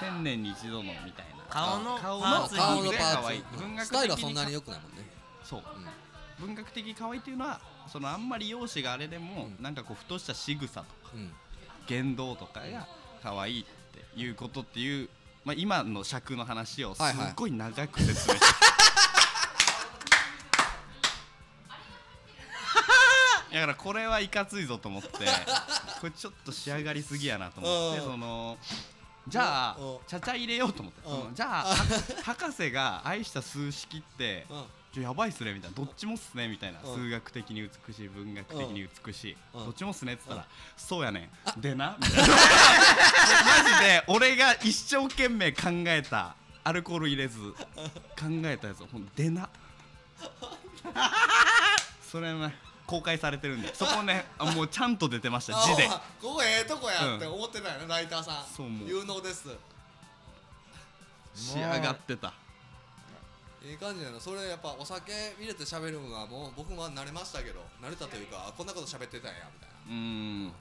[0.00, 1.44] 千年に一度のみたいな。
[1.48, 2.56] 顔の顔のパーツ。
[2.56, 3.42] 顔のでパーツ。
[3.58, 5.08] 文学スタイルはそんなに良くないもんね。
[5.44, 5.60] そう。
[5.60, 9.62] う文学的可愛いっていうのはそのあんまり容姿があれでも、うん。
[9.62, 11.32] なんかこうふとした仕草とかんうん。
[11.86, 12.88] 言動とかが
[13.22, 15.08] 可愛いっていうことっていう、
[15.44, 17.06] まあ、今の尺の話をすっ
[17.36, 18.46] ごい長く説明して、
[23.52, 25.08] だからこれはいかついぞと思って
[26.00, 28.12] これちょっと仕上がりすぎやなと思ってうん。
[28.12, 28.56] その
[29.28, 29.98] じゃあうん。
[30.06, 31.18] ちゃちゃ入れようと思ってうん。
[31.18, 31.74] そのじゃあは
[32.24, 34.46] 博士が愛した数式って
[34.98, 35.76] やばいっすねみたいな。
[35.76, 36.80] どっちもっすねみたいな。
[36.82, 36.94] うん。
[36.94, 39.36] 数学的に美しい文学的に美しい。
[39.54, 39.64] うん。
[39.66, 40.50] どっちもっすねって言ったらうん。
[40.76, 41.60] そうやねん。
[41.60, 42.28] でなみたいな。
[42.28, 42.34] マ
[43.80, 46.34] ジで俺が一生懸命考えた
[46.64, 47.56] アルコール入れず考
[48.44, 48.82] えたやつ。
[48.82, 49.48] をほんでな。
[52.10, 52.54] それね
[52.90, 55.86] 公開されてるんでそこね あもうちゃんと出てました字で。
[55.88, 58.44] あここええとこやって思ってたよねライターさん。
[58.44, 58.88] そうもう。
[58.88, 59.48] 有能です。
[61.32, 62.32] 仕上がってた。
[63.62, 64.18] いい感じなの。
[64.18, 69.76] それやっぱお酒入れて喋るのはもう僕も慣れましたけど慣れたというかあこんなこと喋ってたんやみたいな。
[69.86, 70.52] うーん。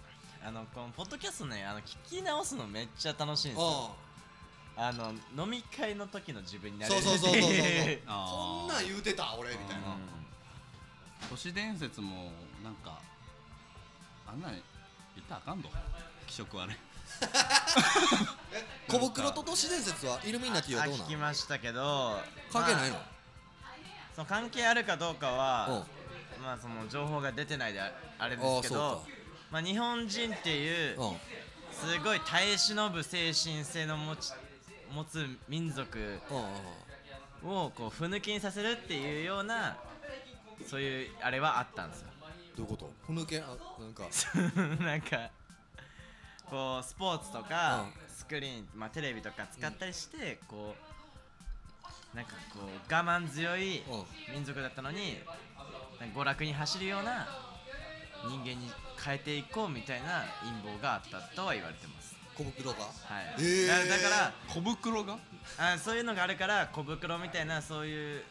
[0.45, 3.95] あのこのポッドキャストねあの聞き直すのめっちゃ楽しいんですよ。
[4.77, 4.91] うあ。
[4.91, 7.01] の飲み会の時の自分になれる。
[7.01, 9.97] そうそうそうそうそう こんなん言うてた俺みたいな
[11.29, 12.31] 都市伝説も
[12.63, 12.99] なんか
[14.27, 14.61] あんなん言っ
[15.27, 15.69] たらあかんど
[16.27, 16.75] 気色悪い。
[18.87, 22.19] 小袋と都市伝説はイルミナティはどうなあ聞きのましたけど
[22.51, 22.95] 関係ないの？
[22.95, 23.05] まあ
[24.15, 25.85] その関係あるかどうかは
[26.37, 26.43] うん。
[26.43, 29.05] まあその情報が出てないでああれですけど
[29.51, 31.19] まあ日本人っていううん。
[31.73, 34.33] すごい耐え忍ぶ精神性の持ち
[34.91, 35.97] 持つ民族
[36.29, 39.77] うんうんをこうふぬけにさせるっていうような
[40.67, 42.07] そういうあれはあったんですよ。
[42.57, 42.91] どういうこと？
[43.05, 43.39] ふぬけ？
[43.41, 44.03] あなんか。
[44.83, 45.29] なんか
[46.45, 50.75] こうスポーツとかうスクリーン、まあ、テレビとか使ったりしてこ
[52.13, 54.33] うなんかこう我慢強いうん。
[54.33, 55.19] 民族だったのに
[56.15, 57.27] 娯楽に走るような
[58.27, 58.71] 人間に
[59.03, 62.15] 変えていこうみたいな陰謀があったとは言われてます。
[62.35, 62.79] 小袋が？
[62.85, 63.35] はい。
[63.37, 63.67] えー。
[63.67, 65.17] だだから小袋が？
[65.57, 68.23] あそういうのがあるから小袋みたいなそういう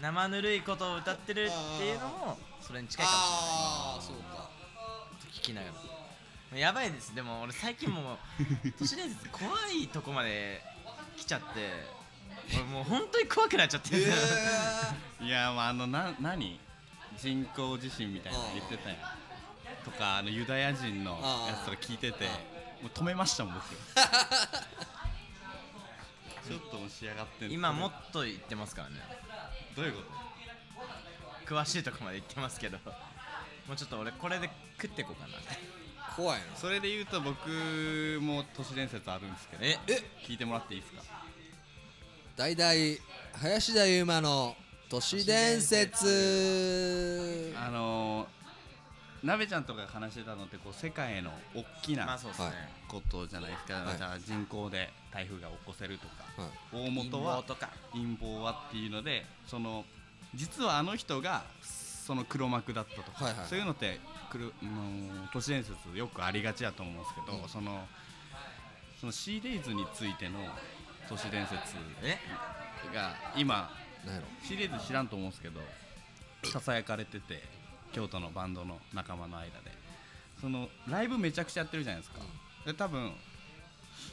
[0.00, 3.34] 生ぬるいことを歌ってるっていうのもそれに近いかもしれない。
[3.34, 4.48] ああそうか。
[5.32, 5.68] 聞きなが
[6.52, 6.58] ら。
[6.58, 7.14] やばいです。
[7.14, 8.18] でも俺最近もう
[8.78, 10.62] 都市伝説怖いとこまで
[11.16, 11.84] 来ちゃって
[12.54, 14.04] 俺もう本当に怖くなっちゃってる
[15.20, 16.60] え いやまああのな何？
[17.16, 18.98] 人工地震みたいなの言ってたやん。
[19.84, 22.32] とかあのユダヤ人のやつとか聞いてても
[22.84, 23.64] う止めましたもん僕。
[26.48, 28.96] ちょっともう仕上がってんの今もっと言ってますからね
[29.78, 30.02] どういうこ
[31.46, 31.54] と？
[31.54, 32.78] 詳しいとこまで言ってますけど。
[33.68, 34.50] もうちょっと俺これで
[34.80, 35.34] 食っていこうかな。
[35.34, 36.56] ー怖いな。
[36.56, 39.64] それで言うと僕も都市伝説あるんですけど。
[39.64, 40.02] ええ？
[40.26, 41.02] 聞いてもらっていいですか？
[42.36, 42.72] 代々
[43.40, 44.56] 林田悠馬の
[44.88, 47.54] 都市伝説。
[47.56, 52.18] あのー、なべちゃんとかが話してたのってこう世界の大きな
[52.88, 53.96] ことじゃないですか、はい。
[53.96, 56.27] じゃあ人口で台風が起こせるとか、はい
[56.72, 57.70] 大元はとか。
[57.92, 59.84] 陰謀はっていうのでその
[60.34, 63.98] 実はあの人がその黒幕だったとか、はいはいそういうのって
[64.30, 67.48] くるうん都市伝説よくありがちだと思うんですけど、うん。
[67.48, 67.86] その
[69.00, 70.38] その C デイズについての
[71.08, 72.18] 都市伝説え
[72.94, 73.70] が今
[74.42, 75.60] C デイズ知らんと思うんですけど
[76.44, 77.42] ささやかれてて
[77.92, 79.78] 京都のバンドの仲間の間で。
[80.40, 82.20] そのライブめちゃくちゃやってるじゃないですか、
[82.64, 83.12] で多分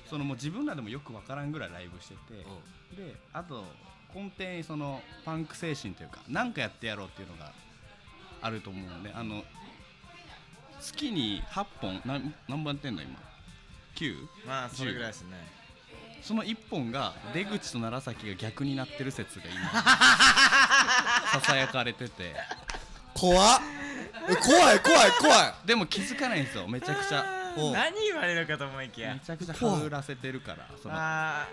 [0.10, 2.46] そのもう自分らでもよくわからんぐらいライブしてて、
[2.96, 3.64] であと
[4.14, 7.52] 根底にそのパンク精神というか何かやってやろうっていうのが
[8.42, 9.44] あると思うのであの
[10.80, 13.20] 月に8本何何本やってんの今
[13.96, 14.16] ？9?
[14.48, 15.30] まあそれぐらいですね。
[16.22, 19.70] その1本が出口と楢崎が逆になってる説が今
[21.32, 22.34] ささやかれてて。
[23.14, 23.60] 怖っ。
[24.30, 25.54] え怖い怖い怖い。
[25.66, 27.26] でも気づかないんですよめちゃくちゃ
[27.58, 27.74] おう。
[27.74, 29.14] 何言われるかと思いきや。
[29.14, 30.96] めちゃくちゃはうらせてるからその。
[30.98, 31.48] あ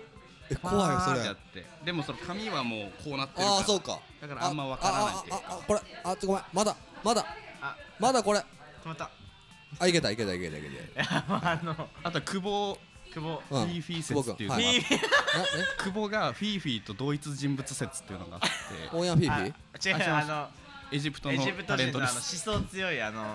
[0.49, 1.19] え怖いよそれ。
[1.25, 1.65] やって。
[1.85, 3.57] でもその髪はもうこうなってるから。
[3.57, 3.99] ああそうか。
[4.21, 5.79] だからあんまわからないっていうああああこれ。
[6.03, 6.43] あちょごめん。
[6.53, 7.25] まだまだ。
[7.61, 7.75] あ。
[7.99, 8.39] まだこれ。
[8.39, 8.43] 止
[8.85, 9.09] まった。
[9.79, 11.01] あいけたいけたいけたいけた。
[11.01, 11.89] いやもうあの。
[12.03, 12.77] あとは久保。
[13.13, 13.41] 久保。
[13.47, 13.63] フうん。
[13.69, 14.61] ィーフィー説っていうのが。
[14.61, 18.47] あって久保君なえ久保がフィーフィーと同一人物説っていうのがあって。
[18.95, 19.47] オーヤンフィーあフィー？
[19.47, 20.62] 違うあ知らんあの
[20.93, 22.45] エジプトエのタレジプト人ントです。
[22.47, 23.23] のあの思想強いあの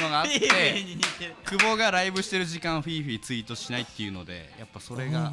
[0.00, 5.30] のがあっフィーフィーてに似てる久保がライブしてる時間フィーフィーツイートしないっていうのでやっぱそれが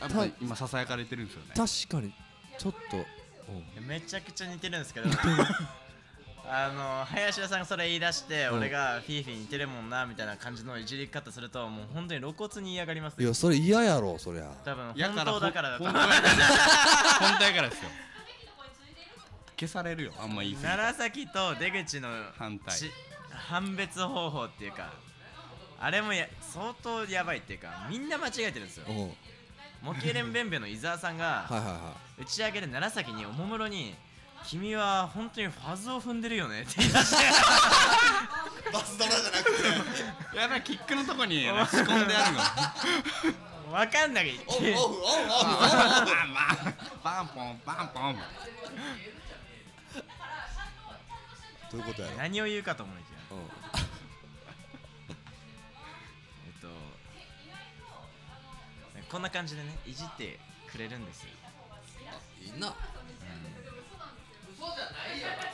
[0.00, 1.52] やっぱ今ささやかれてるんですよね。
[1.56, 2.12] 確かに
[2.58, 3.06] ちょっと。
[3.80, 5.08] めちゃくちゃ似てるんですけど
[6.50, 8.58] あの林田さんがそれ言い出して、うん。
[8.58, 13.24] 俺がフィーフィー似てるもんなみたいな感じのいじり方するともう本当に露骨に嫌がりますよ。
[13.24, 14.50] いやそれ嫌やろそりゃ。
[14.64, 16.30] 多分や本当だからだとほん本当やから
[17.28, 17.88] 本当やからですよ
[19.58, 22.78] 消されるよあんま言い過ぎ楢崎と出口の反対。
[22.78, 22.90] ち
[23.30, 24.92] 判別方法っていうか
[25.80, 28.86] あれもや相当やばいっていうかみんな間違えてるんですよ。
[29.82, 33.94] モケレンベンベの伊沢さんがはいは打ち上げで楢崎におもむろに
[34.44, 37.24] 君は本当にファズを踏んでるよねって言い出して。
[37.24, 37.28] い
[38.72, 39.52] バスドラじゃなく
[40.32, 40.36] て。
[40.36, 43.72] やばいキックのとこに仕込んであるの。
[43.72, 44.44] 分かんなくて。
[44.46, 48.18] オフオフオフオフバンバンバンポンバンポン
[51.70, 52.16] どういうことやろ？
[52.16, 53.38] 何を言うかと思いきやうん。
[56.46, 56.68] えっと
[59.10, 60.38] こんな感じでねいじって
[60.70, 61.30] くれるんですよ。
[62.42, 62.74] いいな。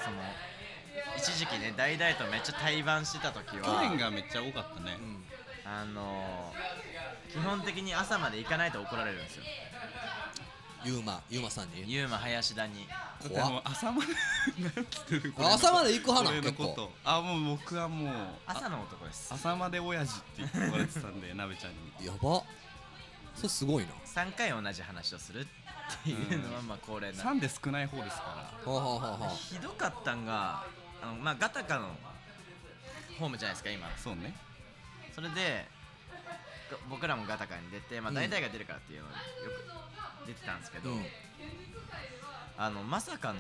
[0.05, 0.17] その
[1.17, 4.97] 一時期ね大々とめっちゃ対バンしてた時去は年がめっちゃ多かったね。
[4.99, 5.25] うん。
[5.67, 9.45] あのー、基本的に朝まで行かないと怒られるんですよ
[10.85, 11.91] ゆうまゆうまさんに。
[11.91, 12.87] ユーマ林田に。
[12.87, 14.13] だってもう朝まで
[15.39, 16.83] 朝まで行く派なん俺のこ結構。
[16.83, 18.15] とあもう僕はもう
[18.47, 19.33] 朝の男です。
[19.33, 22.07] 朝まで親父って言われてたんで鍋ちゃんに。
[22.07, 22.43] やば。
[23.35, 23.91] それすごいな。
[24.05, 25.47] 3回同じ話をするっ
[26.05, 27.19] ていうのはまあ恒例な。
[27.19, 28.73] 3で少ない方ですから。
[28.73, 29.31] はあはあはあはあ。
[29.31, 30.65] ひどかったんが
[31.03, 31.89] あのまあガタカの
[33.19, 33.89] ホームじゃないですか今。
[33.97, 34.35] そうね。
[35.15, 35.67] それで
[36.71, 38.15] が僕らもガタカに出て、まあ、うん。
[38.17, 41.05] 大体が出るからっていうのよく出てたんですけど、うん。
[42.57, 43.39] あのまさかの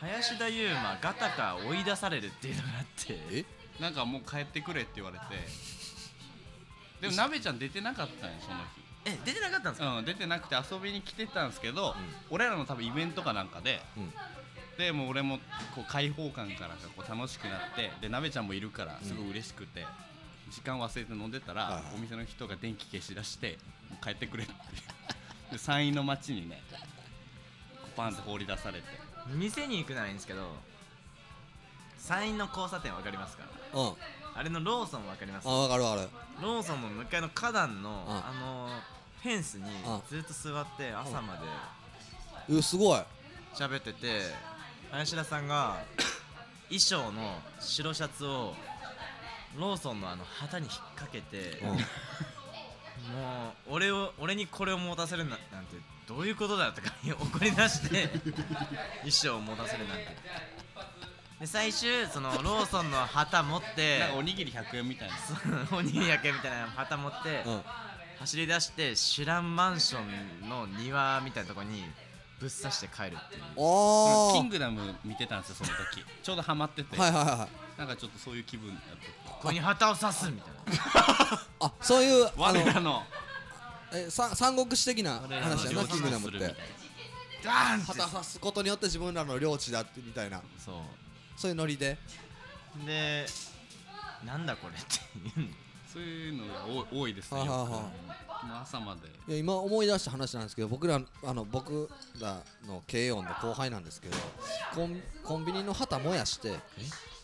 [0.00, 3.18] 林田悠馬ガタカ追い出されるっていうのがあって。
[3.30, 3.44] え？
[3.80, 5.24] なんかもう帰ってくれって言われて。
[7.00, 8.86] でも鍋ちゃん出てなかったんよその日。
[9.04, 11.94] え出てなかったんですか、うん、出てなくて遊びに来てたんですけど、
[12.28, 14.12] 俺らの多分イベントかなんかで、うん。
[14.76, 15.38] でもう俺も
[15.74, 19.86] こう開放感からかこう楽しくなってで鍋ちゃんもいるからすごい嬉しくて、
[20.50, 23.58] 時間忘れて飲んでたら、お店の人が電気消し出して
[24.02, 24.52] 帰ってくれって
[25.52, 26.60] で山陰の町にね
[27.96, 28.86] パンって放り出されて。
[29.34, 30.40] 店に行くならいいんですけど
[31.98, 33.44] 山陰の交差点わかりますか？
[33.74, 33.92] うん。
[34.34, 35.48] あれのローソンわかります？
[35.48, 36.08] あ分かる分かる。
[36.42, 38.16] ローソンの向かいの花壇のうん。
[38.16, 38.68] あの
[39.22, 39.70] フェンスにうん。
[40.08, 41.38] ずっと座って朝ま
[42.48, 43.00] でうすごい。
[43.54, 44.20] 喋ってて
[44.90, 45.82] 林田さんが
[46.68, 48.54] 衣装の白シャツを
[49.58, 51.78] ローソンのあの旗に引っ掛けて、うん
[53.12, 55.76] もう俺を俺にこれを持たせるななんて
[56.08, 58.08] どういうことだよとか怒り出して
[59.02, 60.16] 衣装を持たせるなんて。
[61.40, 65.16] で最終そのローソンの旗持ってなんかおにぎり100円みたいな。
[65.76, 67.62] おにぎり焼けみたいな旗持って、うん。
[68.18, 71.84] 走り出してシュランマンションの庭みたいなところに
[72.40, 73.42] ぶっ刺して帰るっていう。
[74.32, 76.02] キングダム見てたんですよその時。
[76.22, 78.78] ちょうどハマってて、はいはいはいはいなんかちょっとそういう気分だっ
[79.26, 81.40] ここに旗を刺すみたいな。
[81.60, 83.02] あそういうたあの我らの。
[83.92, 86.38] えさ三国志的な我らの話やなキングダムって。
[87.44, 90.40] ダーンって旗さすことによって自分らの領地だってみたいな。
[90.58, 90.82] そ
[91.36, 91.98] そういうノリで。
[92.82, 93.26] うで
[94.24, 95.48] なんだこれっていう
[95.92, 99.08] そういうのが多多いですねもう朝まで。
[99.28, 101.88] いや今思い出した話なんですけど僕らあの僕
[102.20, 104.16] らの慶音の後輩なんですけど
[104.74, 106.58] コンコンビニの旗燃やして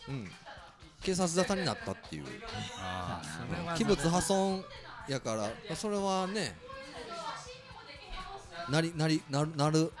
[0.07, 0.31] うん
[1.03, 2.25] 警察沙汰になったっていう。
[3.77, 4.63] 器物破損
[5.07, 6.55] やからそれはね
[8.69, 9.91] なりなりなるなるう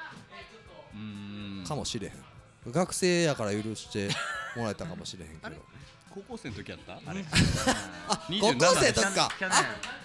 [0.95, 1.65] ーん。
[1.67, 2.71] かもしれへん。
[2.71, 4.09] 学生やから許して
[4.55, 5.55] もらえたかもしれへんけど。
[6.13, 6.93] 高校生の時やった？
[6.93, 7.25] あれ。
[8.07, 9.29] あ27高校生の時か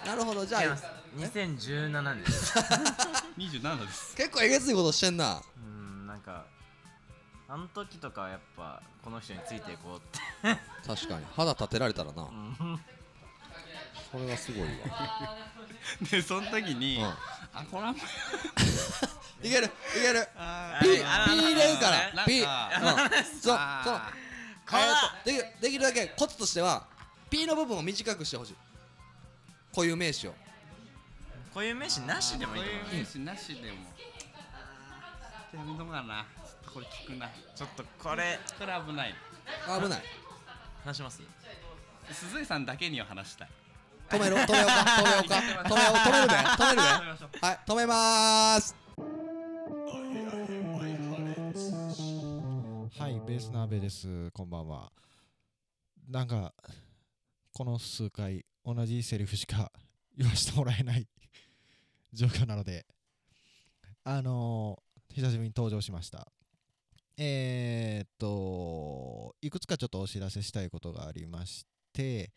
[0.05, 0.45] なるほど。
[0.45, 0.83] じゃあ違います
[1.17, 2.53] 2017年です。
[3.37, 4.15] 27です。
[4.17, 5.41] 結構えげついことしてんな。
[5.57, 6.45] うんなんか
[7.51, 10.01] あの時とかはやっぱこの人についていこうっ
[10.53, 10.59] て。
[10.87, 11.25] 確かに。
[11.35, 12.21] 肌立てられたらな。
[12.21, 12.79] うん。
[14.11, 14.69] それはすごいわ。
[16.11, 17.05] でその時に、うん。
[17.05, 17.17] あ
[17.71, 17.97] これはもう。
[19.47, 20.27] いけるいける。
[20.37, 22.25] あピーピあー入れるから。
[22.25, 23.05] ピー。
[23.13, 24.71] うんそうそうあこう。
[24.71, 24.93] だえー
[25.23, 26.85] とできるできるだけコツとしては
[27.31, 28.55] ピーの部分を短くしてほしい。
[29.73, 30.35] 固有名詞を。
[31.51, 32.85] こういう名詞なしでもいいと思う。
[32.85, 33.88] そういう名詞なしでも
[35.53, 36.25] やめとこうかな。
[36.45, 37.27] ちょっとこれ聞くな。
[37.55, 38.39] ちょっとこれ。
[38.59, 39.15] これ危ない。
[39.81, 40.03] 危ない。
[40.83, 41.21] 話します？
[42.11, 43.49] 鈴井さんだけには話したい。
[44.09, 44.37] 止めろ。
[44.37, 44.73] 止めようか。
[44.83, 45.35] 止めようか。
[45.65, 45.93] 止めよう。
[45.95, 46.35] 止めるで。
[46.35, 46.77] 止める
[47.31, 47.39] で。
[47.41, 47.59] はい。
[47.65, 48.75] 止めまーす。
[52.99, 54.29] はい、ベースの阿部です。
[54.31, 54.91] こんばんは。
[56.07, 56.53] なんか、
[57.53, 59.71] この数回、同じセリフしか
[60.15, 61.07] 言わせてもらえない
[62.13, 62.85] 状況なので、
[64.03, 66.27] あのー、久しぶりに登場しました。
[67.17, 72.31] えー、っと、いくつかちょっとお知らせしたいことがありまして、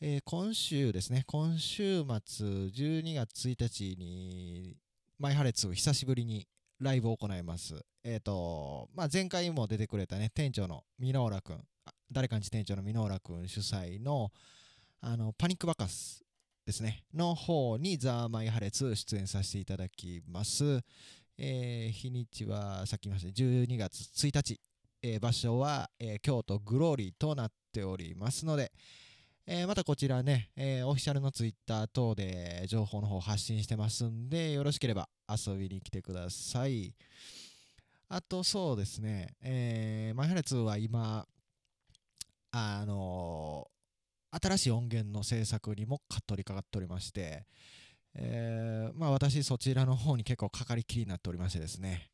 [0.00, 4.76] えー今週ですね、今週末、12月1日に、
[5.18, 6.46] マイハレツ久しぶりに
[6.80, 7.80] ライブを行います。
[8.04, 11.64] えっ、と、まあ、前回も出てくれたね、店長の箕浦くん、
[12.10, 14.30] 誰かんち店長の箕浦くん主催の、
[15.00, 16.22] あの、パニックバカス
[16.66, 20.80] ですね、の方にザ・マイハレツ出演させていただきます。
[21.44, 24.60] えー日にちは、さっき言いましたね、12月1日、
[25.02, 28.70] えー場所は、えー京都グローリーとなっておりますので、
[29.44, 36.94] えーまたこちらね、えーオフィシャルのツイッター等で情報の方発信してますんで、よろしければ遊びに来てください。
[38.08, 41.26] あとそうですね、えーマイハレツは今、
[42.52, 43.72] あのー
[44.40, 47.46] 新しい音源の制作にもかっとりかかっておりまして、
[48.14, 52.10] えーまあ私そちらの方に結構かかりきりになっておりましてですね、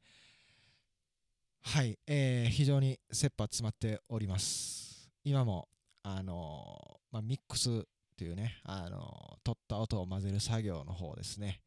[1.63, 5.11] はい、えー非常に切羽詰まっております。
[5.25, 5.69] 今も、
[6.03, 7.83] あのーまあ、ミックスっ
[8.17, 11.61] ていうね、あの取った音を混ぜる作業の方ですね、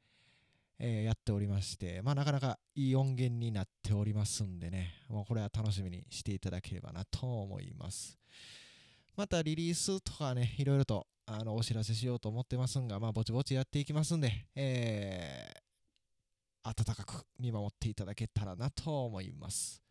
[0.79, 8.17] えーやっておりまして、まあ、なかなかいい音源になっておりますんでね、もうこれは楽しみにしていただければなと思います。
[9.15, 15.61] またリリースとかね、いろいろとあのお知らせしようと思ってますんが、まあ、ぼちぼちやっていきますんで、えー
[16.63, 19.81] 温かく見守っていただけたらなと思います。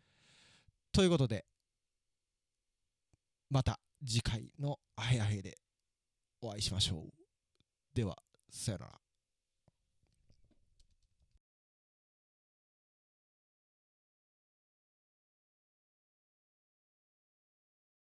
[0.93, 1.45] ということで、
[3.51, 5.59] また次回のあへあへで
[6.41, 7.13] お会いしましょう。
[7.93, 8.17] では、
[8.51, 9.00] さよなら。